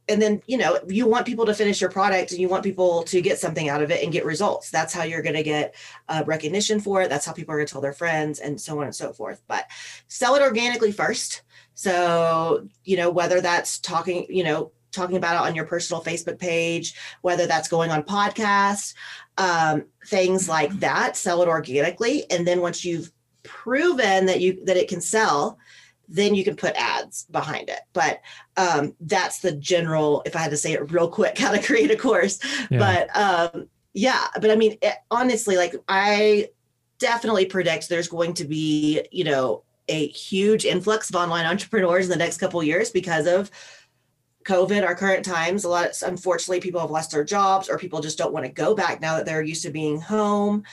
[0.10, 3.04] and then you know you want people to finish your product and you want people
[3.04, 5.76] to get something out of it and get results that's how you're going to get
[6.08, 8.80] uh, recognition for it that's how people are going to tell their friends and so
[8.80, 9.68] on and so forth but
[10.08, 11.44] sell it organically first
[11.80, 16.40] so you know whether that's talking you know talking about it on your personal facebook
[16.40, 18.96] page whether that's going on podcasts
[19.40, 22.30] um, things like that sell it organically.
[22.30, 23.12] And then once you've
[23.44, 25.58] proven that you that it can sell
[26.12, 27.82] then you can put ads behind it.
[27.94, 28.20] But
[28.58, 31.90] um, that's the general if i had to say it real quick how to create
[31.90, 32.40] a course.
[32.70, 32.80] Yeah.
[32.80, 36.48] but um, yeah but i mean it, honestly like i
[37.00, 42.12] definitely predict there's going to be you know a huge influx of online entrepreneurs in
[42.12, 43.52] the next couple years because of
[44.46, 45.64] COVID, our current times.
[45.64, 48.52] A lot of, unfortunately, people have lost their jobs or people just don't want to
[48.52, 50.64] go back now that they're used to being home.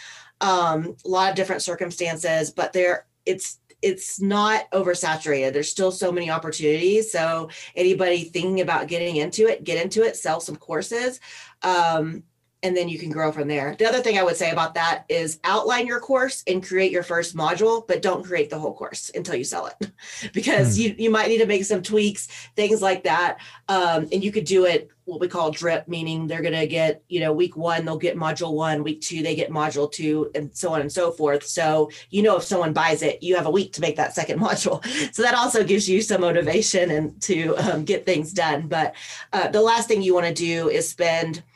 [0.40, 5.52] Um, a lot of different circumstances, but there it's it's not oversaturated.
[5.52, 7.12] There's still so many opportunities.
[7.12, 11.20] So anybody thinking about getting into it, get into it, sell some courses.
[11.62, 12.22] Um,
[12.66, 13.76] and then you can grow from there.
[13.78, 17.04] The other thing I would say about that is outline your course and create your
[17.04, 19.92] first module, but don't create the whole course until you sell it
[20.32, 20.82] because mm.
[20.82, 23.38] you, you might need to make some tweaks, things like that.
[23.68, 27.04] Um, and you could do it what we call drip, meaning they're going to get,
[27.08, 30.52] you know, week one, they'll get module one, week two, they get module two, and
[30.52, 31.44] so on and so forth.
[31.44, 34.40] So, you know, if someone buys it, you have a week to make that second
[34.40, 34.84] module.
[35.14, 38.66] So that also gives you some motivation and to um, get things done.
[38.66, 38.96] But
[39.32, 41.44] uh, the last thing you want to do is spend–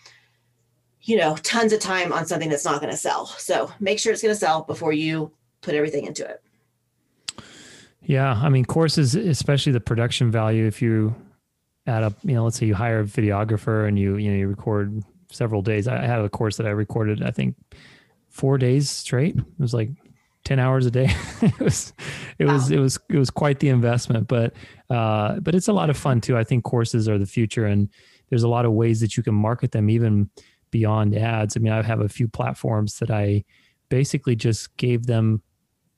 [1.02, 3.26] you know, tons of time on something that's not going to sell.
[3.26, 5.32] So make sure it's going to sell before you
[5.62, 6.42] put everything into it.
[8.02, 8.32] Yeah.
[8.32, 11.14] I mean, courses, especially the production value, if you
[11.86, 14.48] add up, you know, let's say you hire a videographer and you, you know, you
[14.48, 15.86] record several days.
[15.86, 17.56] I had a course that I recorded, I think
[18.28, 19.36] four days straight.
[19.36, 19.90] It was like
[20.44, 21.10] 10 hours a day.
[21.42, 21.92] it was,
[22.38, 22.54] it wow.
[22.54, 24.54] was, it was, it was quite the investment, but,
[24.88, 26.36] uh, but it's a lot of fun too.
[26.36, 27.88] I think courses are the future and
[28.28, 30.30] there's a lot of ways that you can market them even,
[30.70, 31.56] beyond ads.
[31.56, 33.44] I mean, I have a few platforms that I
[33.88, 35.42] basically just gave them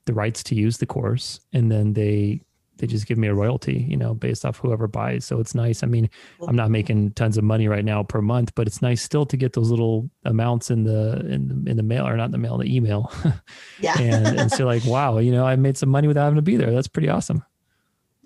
[0.05, 2.41] the rights to use the course and then they
[2.77, 5.25] they just give me a royalty, you know, based off whoever buys.
[5.25, 5.83] So it's nice.
[5.83, 6.09] I mean,
[6.47, 9.37] I'm not making tons of money right now per month, but it's nice still to
[9.37, 12.37] get those little amounts in the in the, in the mail or not in the
[12.39, 13.11] mail, the email.
[13.79, 13.99] Yeah.
[13.99, 16.57] and and so like, wow, you know, I made some money without having to be
[16.57, 16.71] there.
[16.71, 17.43] That's pretty awesome.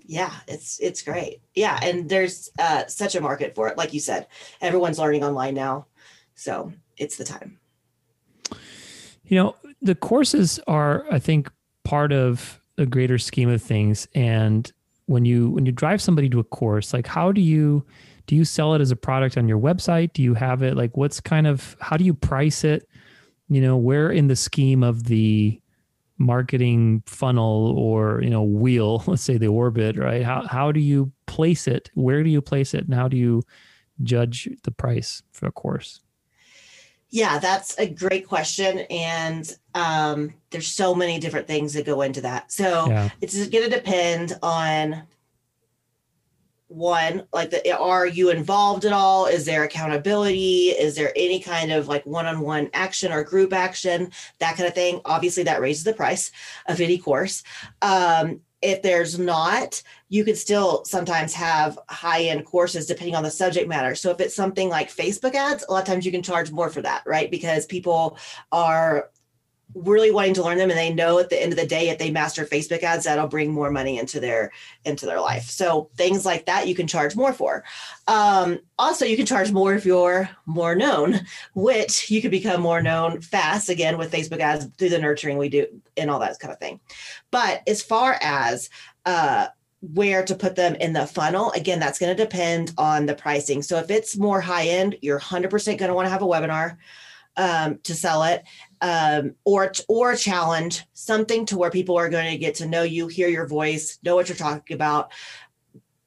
[0.06, 1.42] Yeah, it's it's great.
[1.54, 3.76] Yeah, and there's uh, such a market for it.
[3.76, 4.26] Like you said,
[4.60, 5.86] everyone's learning online now.
[6.38, 7.58] So it's the time.
[9.24, 11.50] You know, the courses are, I think,
[11.82, 14.06] part of a greater scheme of things.
[14.14, 14.70] And
[15.06, 17.84] when you when you drive somebody to a course, like how do you
[18.28, 20.12] do you sell it as a product on your website?
[20.12, 22.88] Do you have it like what's kind of how do you price it?
[23.48, 25.60] You know, where in the scheme of the
[26.18, 31.12] marketing funnel or you know wheel let's say the orbit right how, how do you
[31.28, 33.40] place it where do you place it and how do you
[34.02, 36.00] judge the price for a course
[37.10, 38.80] yeah, that's a great question.
[38.90, 42.52] And um, there's so many different things that go into that.
[42.52, 43.08] So yeah.
[43.20, 45.04] it's going to depend on
[46.66, 49.24] one, like, the, are you involved at all?
[49.24, 50.68] Is there accountability?
[50.68, 54.12] Is there any kind of like one on one action or group action?
[54.38, 55.00] That kind of thing.
[55.06, 56.30] Obviously, that raises the price
[56.66, 57.42] of any course.
[57.80, 63.30] Um, if there's not, you could still sometimes have high end courses depending on the
[63.30, 63.94] subject matter.
[63.94, 66.70] So if it's something like Facebook ads, a lot of times you can charge more
[66.70, 67.30] for that, right?
[67.30, 68.18] Because people
[68.50, 69.10] are
[69.74, 71.98] really wanting to learn them and they know at the end of the day if
[71.98, 74.50] they master facebook ads that'll bring more money into their
[74.84, 75.44] into their life.
[75.44, 77.64] So things like that you can charge more for.
[78.06, 81.20] Um, also you can charge more if you're more known
[81.54, 85.48] which you can become more known fast again with facebook ads through the nurturing we
[85.48, 85.66] do
[85.96, 86.80] and all that kind of thing.
[87.30, 88.70] But as far as
[89.04, 89.48] uh,
[89.80, 93.62] where to put them in the funnel again that's going to depend on the pricing.
[93.62, 96.78] So if it's more high end you're 100% going to want to have a webinar
[97.38, 98.44] um, to sell it
[98.82, 103.06] um, or or challenge something to where people are going to get to know you
[103.06, 105.12] hear your voice know what you're talking about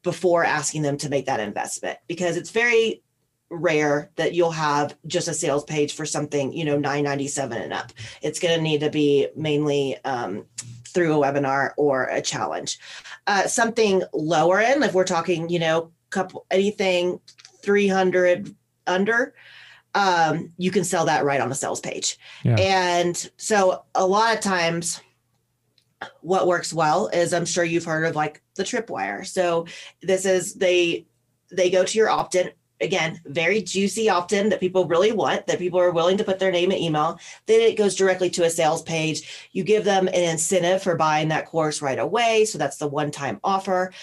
[0.03, 1.97] before asking them to make that investment.
[2.07, 3.01] Because it's very
[3.49, 7.91] rare that you'll have just a sales page for something you know 997 and up.
[8.21, 10.45] It's going to need to be mainly um,
[10.88, 12.77] through a webinar or a challenge.
[13.25, 17.21] Uh, something lower end if we're talking you know couple anything
[17.63, 18.53] 300
[18.86, 19.34] under
[19.93, 22.17] um, you can sell that right on the sales page.
[22.43, 22.55] Yeah.
[22.55, 25.01] And so a lot of times
[26.21, 29.25] what works well is I'm sure you've heard of like the tripwire.
[29.25, 29.65] So
[30.01, 31.05] this is they
[31.51, 35.79] they go to your opt-in again, very juicy opt-in that people really want, that people
[35.79, 37.19] are willing to put their name and email.
[37.45, 39.49] Then it goes directly to a sales page.
[39.51, 42.45] You give them an incentive for buying that course right away.
[42.45, 43.93] So that's the one-time offer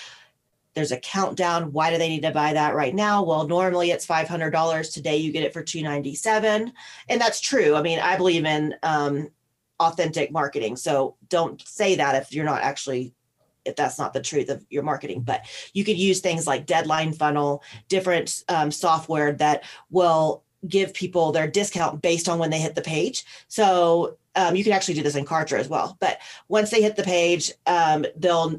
[0.78, 1.72] there's a countdown.
[1.72, 3.24] Why do they need to buy that right now?
[3.24, 4.92] Well, normally it's $500.
[4.92, 6.72] Today you get it for 297.
[7.08, 7.74] And that's true.
[7.74, 9.28] I mean, I believe in um,
[9.80, 10.76] authentic marketing.
[10.76, 13.12] So don't say that if you're not actually
[13.64, 17.12] if that's not the truth of your marketing but you could use things like deadline
[17.12, 22.74] funnel different um, software that will give people their discount based on when they hit
[22.76, 26.70] the page so um, you can actually do this in Kartra as well but once
[26.70, 28.58] they hit the page um, they'll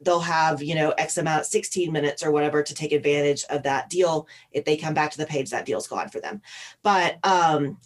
[0.00, 3.88] they'll have you know x amount 16 minutes or whatever to take advantage of that
[3.88, 6.42] deal if they come back to the page that deal's gone for them
[6.82, 7.78] but um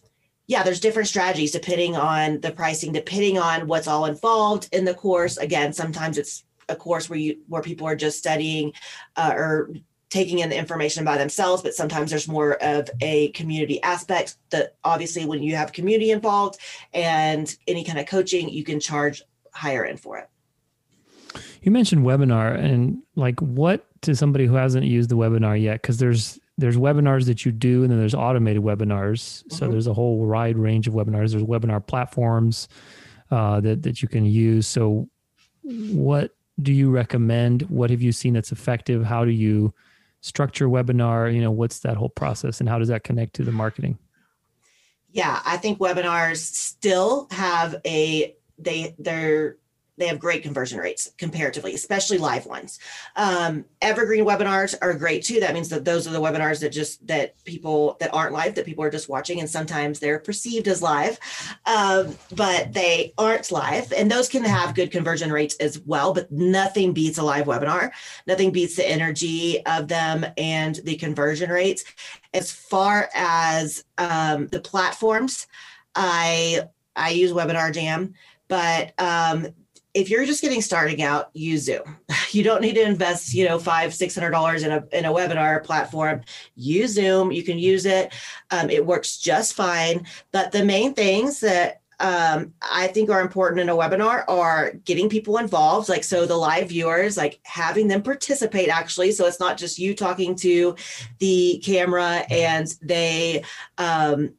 [0.50, 4.94] yeah, there's different strategies depending on the pricing, depending on what's all involved in the
[4.94, 5.36] course.
[5.36, 8.72] Again, sometimes it's a course where you where people are just studying
[9.14, 9.70] uh, or
[10.08, 14.74] taking in the information by themselves, but sometimes there's more of a community aspect that
[14.82, 16.58] obviously when you have community involved
[16.92, 20.28] and any kind of coaching, you can charge higher end for it.
[21.62, 25.98] You mentioned webinar and like what to somebody who hasn't used the webinar yet, because
[25.98, 29.20] there's there's webinars that you do and then there's automated webinars.
[29.20, 29.56] Mm-hmm.
[29.56, 31.30] So there's a whole wide range of webinars.
[31.30, 32.68] There's webinar platforms
[33.30, 34.66] uh, that that you can use.
[34.66, 35.08] So
[35.62, 37.62] what do you recommend?
[37.62, 39.04] What have you seen that's effective?
[39.04, 39.72] How do you
[40.20, 41.32] structure webinar?
[41.32, 43.98] You know, what's that whole process and how does that connect to the marketing?
[45.12, 49.56] Yeah, I think webinars still have a they they're
[50.00, 52.78] they have great conversion rates comparatively, especially live ones.
[53.16, 55.40] Um, evergreen webinars are great too.
[55.40, 58.64] That means that those are the webinars that just that people that aren't live, that
[58.64, 61.18] people are just watching, and sometimes they're perceived as live,
[61.66, 63.92] um, but they aren't live.
[63.92, 66.14] And those can have good conversion rates as well.
[66.14, 67.90] But nothing beats a live webinar.
[68.26, 71.84] Nothing beats the energy of them and the conversion rates.
[72.32, 75.46] As far as um, the platforms,
[75.94, 76.62] I
[76.96, 78.14] I use Webinar Jam
[78.50, 79.46] but um,
[79.92, 81.98] if you're just getting starting out, use Zoom.
[82.32, 85.12] You don't need to invest, you know, five, six hundred dollars in a in a
[85.12, 86.22] webinar platform.
[86.54, 87.32] Use Zoom.
[87.32, 88.14] You can use it.
[88.52, 90.06] Um, it works just fine.
[90.30, 95.08] But the main things that um, I think are important in a webinar are getting
[95.08, 95.88] people involved.
[95.88, 99.12] Like, so the live viewers, like having them participate actually.
[99.12, 100.74] So it's not just you talking to
[101.18, 103.44] the camera and they,
[103.76, 104.32] um,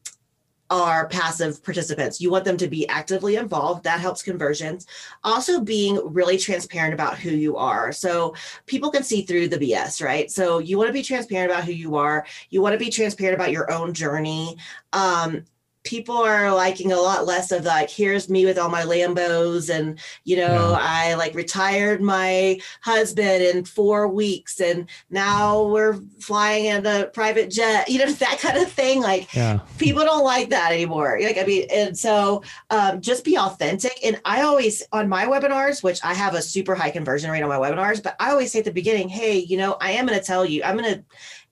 [0.72, 2.22] are passive participants.
[2.22, 3.84] You want them to be actively involved.
[3.84, 4.88] That helps conversions.
[5.24, 7.92] Also, being really transparent about who you are.
[7.92, 8.34] So
[8.66, 10.32] people can see through the BS, right?
[10.32, 12.26] So you want to be transparent about who you are.
[12.50, 14.58] You want to be transparent about your own journey.
[14.94, 15.44] Um,
[15.84, 20.00] people are liking a lot less of like here's me with all my lambos and
[20.26, 20.78] you know yeah.
[20.80, 27.50] i like retired my husband in four weeks and now we're flying in a private
[27.50, 29.60] jet you know that kind of thing like yeah.
[29.80, 34.22] people don't like that anymore like i mean and so um, just be authentic and
[34.26, 37.58] i always on my webinars which i have a super high conversion rate on my
[37.58, 40.24] webinars but i always say at the beginning hey you know i am going to
[40.24, 41.04] tell you i'm going to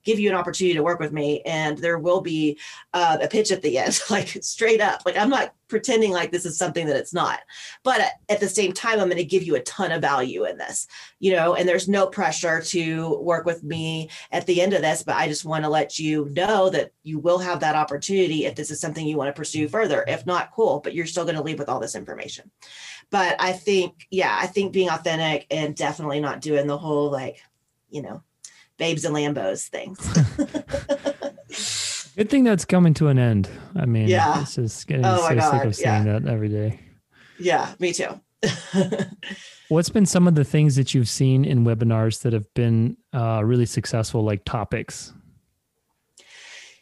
[0.04, 2.58] give you an opportunity to work with me and there will be
[2.94, 5.02] uh, a pitch at the end like straight up.
[5.06, 7.40] Like i'm not pretending like this is something that it's not
[7.84, 10.58] but at the same time i'm going to give you a ton of value in
[10.58, 10.88] this
[11.20, 15.04] you know and there's no pressure to work with me at the end of this
[15.04, 18.56] but i just want to let you know that you will have that opportunity if
[18.56, 20.04] this is something you want to pursue further.
[20.08, 22.52] If not cool but you're still going to leave with all this information.
[23.12, 27.42] But i think yeah i think being authentic and definitely not doing the whole like
[27.90, 28.24] you know
[28.80, 30.00] babes and Lambos things.
[32.16, 33.50] Good thing that's coming to an end.
[33.76, 36.20] I mean, yeah, it's just getting oh so God, sick of saying yeah.
[36.20, 36.80] that every day.
[37.40, 38.20] Yeah, me too.
[39.70, 43.42] What's been some of the things that you've seen in webinars that have been uh,
[43.46, 45.14] really successful, like topics?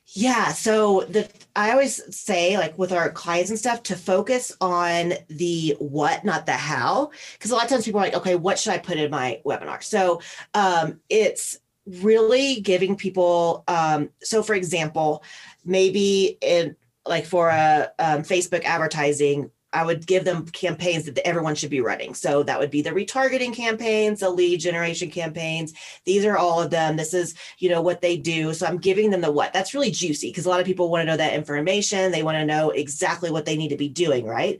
[0.07, 5.13] Yeah, so the I always say like with our clients and stuff to focus on
[5.27, 8.57] the what, not the how, because a lot of times people are like, okay, what
[8.57, 9.83] should I put in my webinar?
[9.83, 10.21] So
[10.55, 11.59] um, it's
[12.01, 15.23] really giving people um, so for example
[15.65, 16.75] maybe in
[17.05, 21.81] like for a um, facebook advertising i would give them campaigns that everyone should be
[21.81, 22.13] running.
[22.13, 25.73] So that would be the retargeting campaigns the lead generation campaigns.
[26.05, 26.95] These are all of them.
[26.95, 28.53] This is you know what they do.
[28.53, 29.53] So i'm giving them the what.
[29.53, 32.11] That's really juicy because a lot of people want to know that information.
[32.11, 34.59] They want to know exactly what they need to be doing right?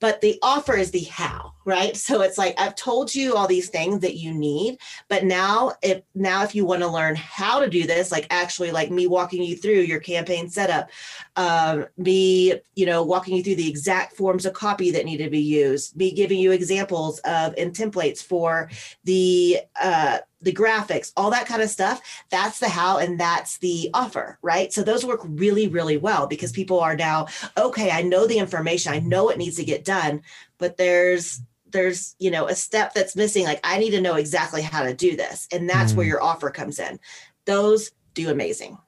[0.00, 3.68] But the offer is the how right so it's like i've told you all these
[3.68, 7.68] things that you need but now if now if you want to learn how to
[7.68, 10.88] do this like actually like me walking you through your campaign setup
[11.34, 15.28] um, me you know walking you through the exact forms of copy that need to
[15.28, 18.70] be used me giving you examples of and templates for
[19.04, 22.00] the uh, the graphics, all that kind of stuff.
[22.30, 24.72] That's the how and that's the offer, right?
[24.72, 27.26] So those work really, really well because people are now,
[27.56, 30.22] okay, I know the information, I know it needs to get done,
[30.58, 31.40] but there's
[31.72, 34.94] there's you know a step that's missing like i need to know exactly how to
[34.94, 35.48] do this.
[35.52, 35.96] And that's mm.
[35.96, 36.98] where your offer comes in.
[37.44, 38.78] Those do amazing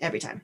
[0.00, 0.42] every time.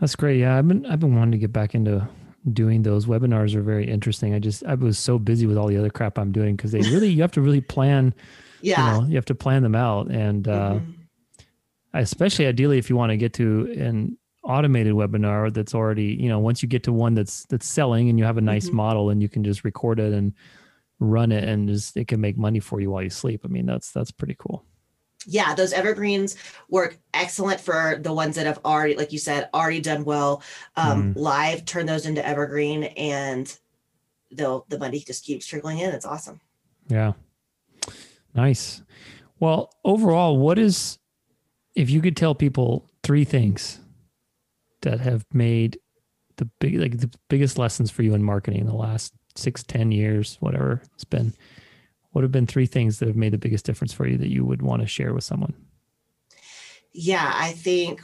[0.00, 0.38] That's great.
[0.38, 2.08] Yeah i've been i've been wanting to get back into
[2.52, 3.06] doing those.
[3.06, 4.34] Webinars are very interesting.
[4.34, 6.80] I just i was so busy with all the other crap i'm doing because they
[6.90, 8.14] really you have to really plan
[8.64, 8.94] yeah.
[8.94, 10.10] you, know, you have to plan them out.
[10.10, 10.90] And uh, mm-hmm.
[11.92, 16.38] especially ideally if you want to get to an automated webinar that's already you know
[16.38, 18.76] once you get to one that's that's selling and you have a nice mm-hmm.
[18.76, 20.34] model and you can just record it and
[21.00, 23.66] run it and just it can make money for you while you sleep i mean
[23.66, 24.64] that's that's pretty cool
[25.26, 26.36] yeah, those evergreens
[26.68, 30.42] work excellent for the ones that have already, like you said, already done well.
[30.76, 31.16] Um, Mhm.
[31.16, 33.56] Live, turn those into evergreen, and
[34.30, 35.94] they'll the money just keeps trickling in.
[35.94, 36.40] It's awesome.
[36.88, 37.12] Yeah.
[38.34, 38.82] Nice.
[39.40, 40.98] Well, overall, what is,
[41.74, 43.80] if you could tell people three things
[44.84, 45.78] that have made
[46.36, 49.92] the big, like the biggest lessons for you in marketing in the last six, ten
[49.92, 51.34] years, whatever it's been,
[52.12, 54.44] what have been three things that have made the biggest difference for you that you
[54.44, 55.54] would want to share with someone?
[56.92, 58.00] Yeah, I think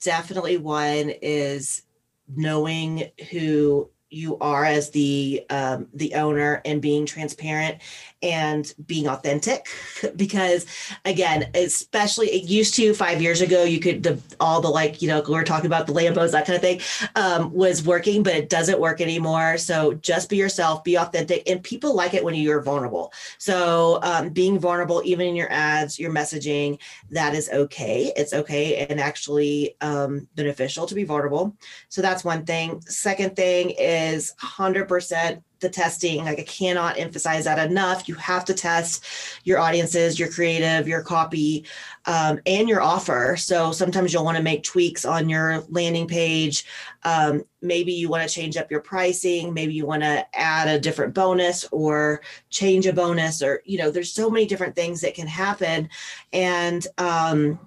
[0.00, 1.82] definitely one is
[2.28, 7.78] knowing who you are as the um, the owner and being transparent
[8.22, 9.66] and being authentic.
[10.16, 10.66] Because
[11.04, 15.08] again especially it used to five years ago you could the all the like you
[15.08, 16.80] know we are talking about the lambos that kind of thing
[17.14, 19.56] um, was working but it doesn't work anymore.
[19.56, 23.12] So just be yourself be authentic and people like it when you're vulnerable.
[23.38, 26.78] So um, being vulnerable even in your ads your messaging
[27.10, 28.12] that is okay.
[28.16, 31.56] It's okay and actually um, beneficial to be vulnerable.
[31.88, 32.80] So that's one thing.
[32.82, 33.99] Second thing is
[34.42, 36.24] 100% the testing.
[36.24, 38.08] Like i cannot emphasize that enough.
[38.08, 39.04] You have to test
[39.44, 41.66] your audiences your creative your copy
[42.06, 43.36] um, and your offer.
[43.38, 46.64] So sometimes you'll want to make tweaks on your landing page.
[47.04, 49.54] Um, maybe you want to change up your pricing.
[49.54, 53.90] Maybe you want to add a different bonus or change a bonus or you know
[53.90, 55.88] there's so many different things that can happen.
[56.32, 57.58] And um,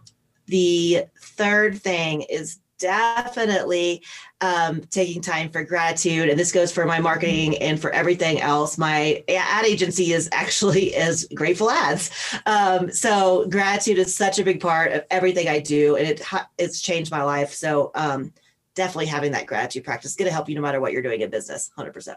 [0.48, 4.04] the third thing is definitely
[4.42, 8.78] um, taking time for gratitude and this goes for my marketing and for everything else
[8.78, 12.10] my ad agency is actually is grateful ads
[12.46, 16.22] um, so gratitude is such a big part of everything i do and it
[16.58, 18.34] it's changed my life so um,
[18.76, 21.22] definitely having that gratitude practice is going to help you no matter what you're doing
[21.22, 22.16] in business 100%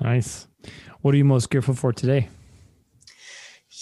[0.00, 0.46] Nice.
[1.02, 2.28] What are you most grateful for today?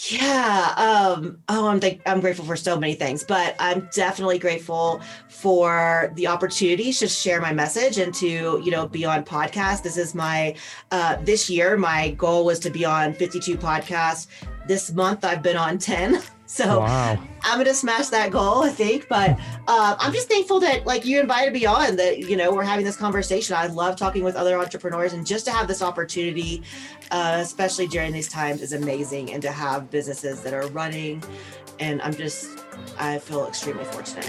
[0.07, 0.75] Yeah.
[0.77, 6.13] Um, oh, I'm th- I'm grateful for so many things, but I'm definitely grateful for
[6.15, 9.83] the opportunity to share my message and to you know be on podcast.
[9.83, 10.55] This is my
[10.93, 11.77] uh, this year.
[11.77, 14.29] My goal was to be on 52 podcasts.
[14.69, 16.23] This month I've been on 10.
[16.49, 17.19] So wow.
[17.43, 19.07] I'm gonna smash that goal, I think.
[19.07, 19.39] But
[19.69, 21.97] uh, I'm just thankful that like you invited me on.
[21.97, 23.55] That you know we're having this conversation.
[23.55, 26.63] I love talking with other entrepreneurs, and just to have this opportunity,
[27.11, 29.31] uh, especially during these times, is amazing.
[29.31, 31.23] And to have businesses that are running,
[31.81, 32.59] and I'm just
[32.99, 34.25] I feel extremely fortunate.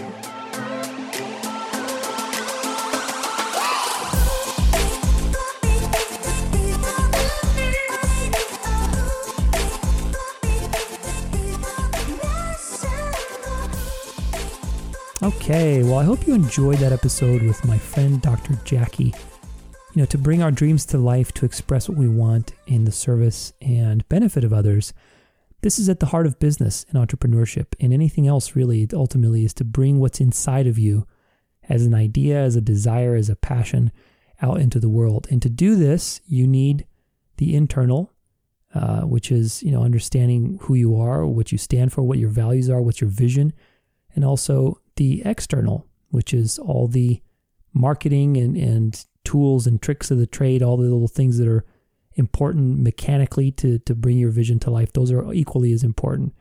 [15.21, 18.57] Okay, well, I hope you enjoyed that episode with my friend Dr.
[18.63, 19.13] Jackie.
[19.93, 22.91] You know, to bring our dreams to life, to express what we want in the
[22.93, 24.93] service and benefit of others.
[25.59, 29.53] This is at the heart of business and entrepreneurship, and anything else really ultimately is
[29.55, 31.05] to bring what's inside of you
[31.67, 33.91] as an idea, as a desire, as a passion
[34.41, 35.27] out into the world.
[35.29, 36.87] And to do this, you need
[37.35, 38.13] the internal,
[38.73, 42.29] uh, which is, you know, understanding who you are, what you stand for, what your
[42.29, 43.51] values are, what's your vision,
[44.19, 47.21] and also the external, which is all the
[47.73, 51.63] marketing and, and tools and tricks of the trade, all the little things that are
[52.15, 54.91] important mechanically to, to bring your vision to life.
[54.91, 56.33] Those are equally as important.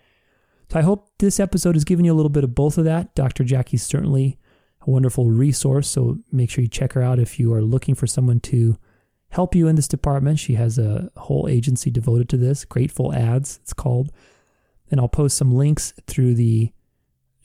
[0.72, 3.14] So I hope this episode has given you a little bit of both of that.
[3.14, 3.44] Dr.
[3.44, 4.40] Jackie's certainly
[4.84, 5.88] a wonderful resource.
[5.88, 8.76] So make sure you check her out if you are looking for someone to
[9.28, 10.40] help you in this department.
[10.40, 14.10] She has a whole agency devoted to this, Grateful Ads, it's called.
[14.90, 16.72] And I'll post some links through the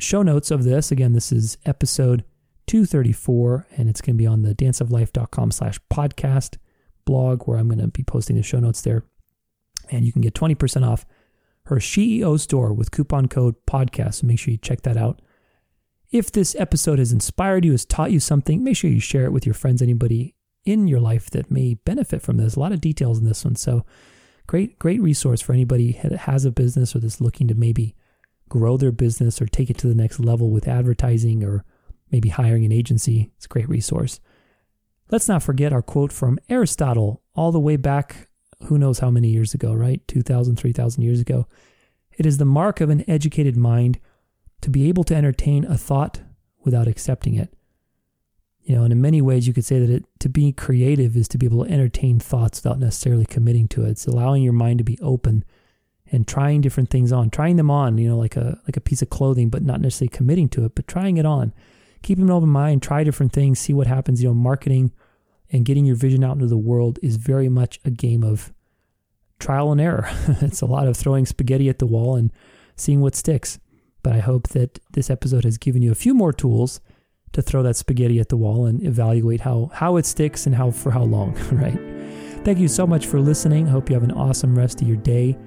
[0.03, 0.91] show notes of this.
[0.91, 2.23] Again, this is episode
[2.67, 6.57] 234, and it's going to be on the danceoflife.com slash podcast
[7.05, 9.03] blog where I'm going to be posting the show notes there.
[9.89, 11.05] And you can get 20% off
[11.65, 14.15] her SheEO store with coupon code podcast.
[14.15, 15.21] So make sure you check that out.
[16.11, 19.31] If this episode has inspired you, has taught you something, make sure you share it
[19.31, 20.35] with your friends, anybody
[20.65, 22.55] in your life that may benefit from this.
[22.55, 23.55] A lot of details in this one.
[23.55, 23.85] So
[24.47, 27.95] great, great resource for anybody that has a business or that's looking to maybe
[28.53, 31.65] grow their business or take it to the next level with advertising or
[32.11, 33.31] maybe hiring an agency.
[33.35, 34.19] It's a great resource.
[35.09, 38.27] Let's not forget our quote from Aristotle all the way back,
[38.65, 40.07] who knows how many years ago, right?
[40.07, 41.47] 2,000, 3,000 years ago.
[42.15, 43.99] It is the mark of an educated mind
[44.61, 46.21] to be able to entertain a thought
[46.63, 47.51] without accepting it.
[48.61, 51.27] You know, and in many ways, you could say that it, to be creative is
[51.29, 53.89] to be able to entertain thoughts without necessarily committing to it.
[53.89, 55.43] It's allowing your mind to be open
[56.11, 59.01] and trying different things on, trying them on, you know, like a like a piece
[59.01, 61.53] of clothing, but not necessarily committing to it, but trying it on.
[62.01, 64.21] Keeping an open mind, try different things, see what happens.
[64.21, 64.91] You know, marketing
[65.51, 68.51] and getting your vision out into the world is very much a game of
[69.39, 70.09] trial and error.
[70.41, 72.31] it's a lot of throwing spaghetti at the wall and
[72.75, 73.59] seeing what sticks.
[74.01, 76.81] But I hope that this episode has given you a few more tools
[77.31, 80.71] to throw that spaghetti at the wall and evaluate how, how it sticks and how
[80.71, 81.79] for how long, right?
[82.43, 83.67] Thank you so much for listening.
[83.67, 85.37] Hope you have an awesome rest of your day.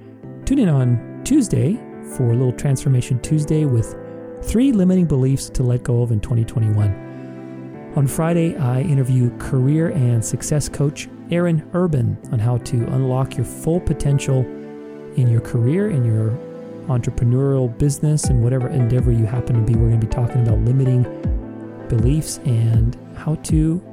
[0.47, 1.73] Tune in on Tuesday
[2.15, 3.97] for a little Transformation Tuesday with
[4.43, 7.91] three limiting beliefs to let go of in 2021.
[7.97, 13.45] On Friday, I interview career and success coach Aaron Urban on how to unlock your
[13.45, 14.45] full potential
[15.17, 16.29] in your career, in your
[16.87, 19.77] entrepreneurial business, and whatever endeavor you happen to be.
[19.77, 21.03] We're going to be talking about limiting
[21.89, 23.83] beliefs and how to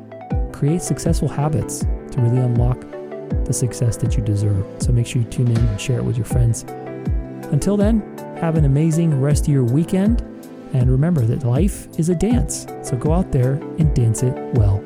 [0.53, 2.94] create successful habits to really unlock
[3.44, 4.65] the success that you deserve.
[4.78, 6.65] So make sure you tune in and share it with your friends.
[7.52, 8.01] Until then,
[8.40, 10.20] have an amazing rest of your weekend.
[10.73, 12.66] And remember that life is a dance.
[12.82, 14.82] So go out there and dance it well.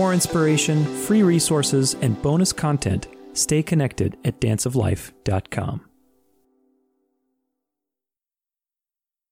[0.00, 5.89] More inspiration, free resources, and bonus content, stay connected at danceoflife.com.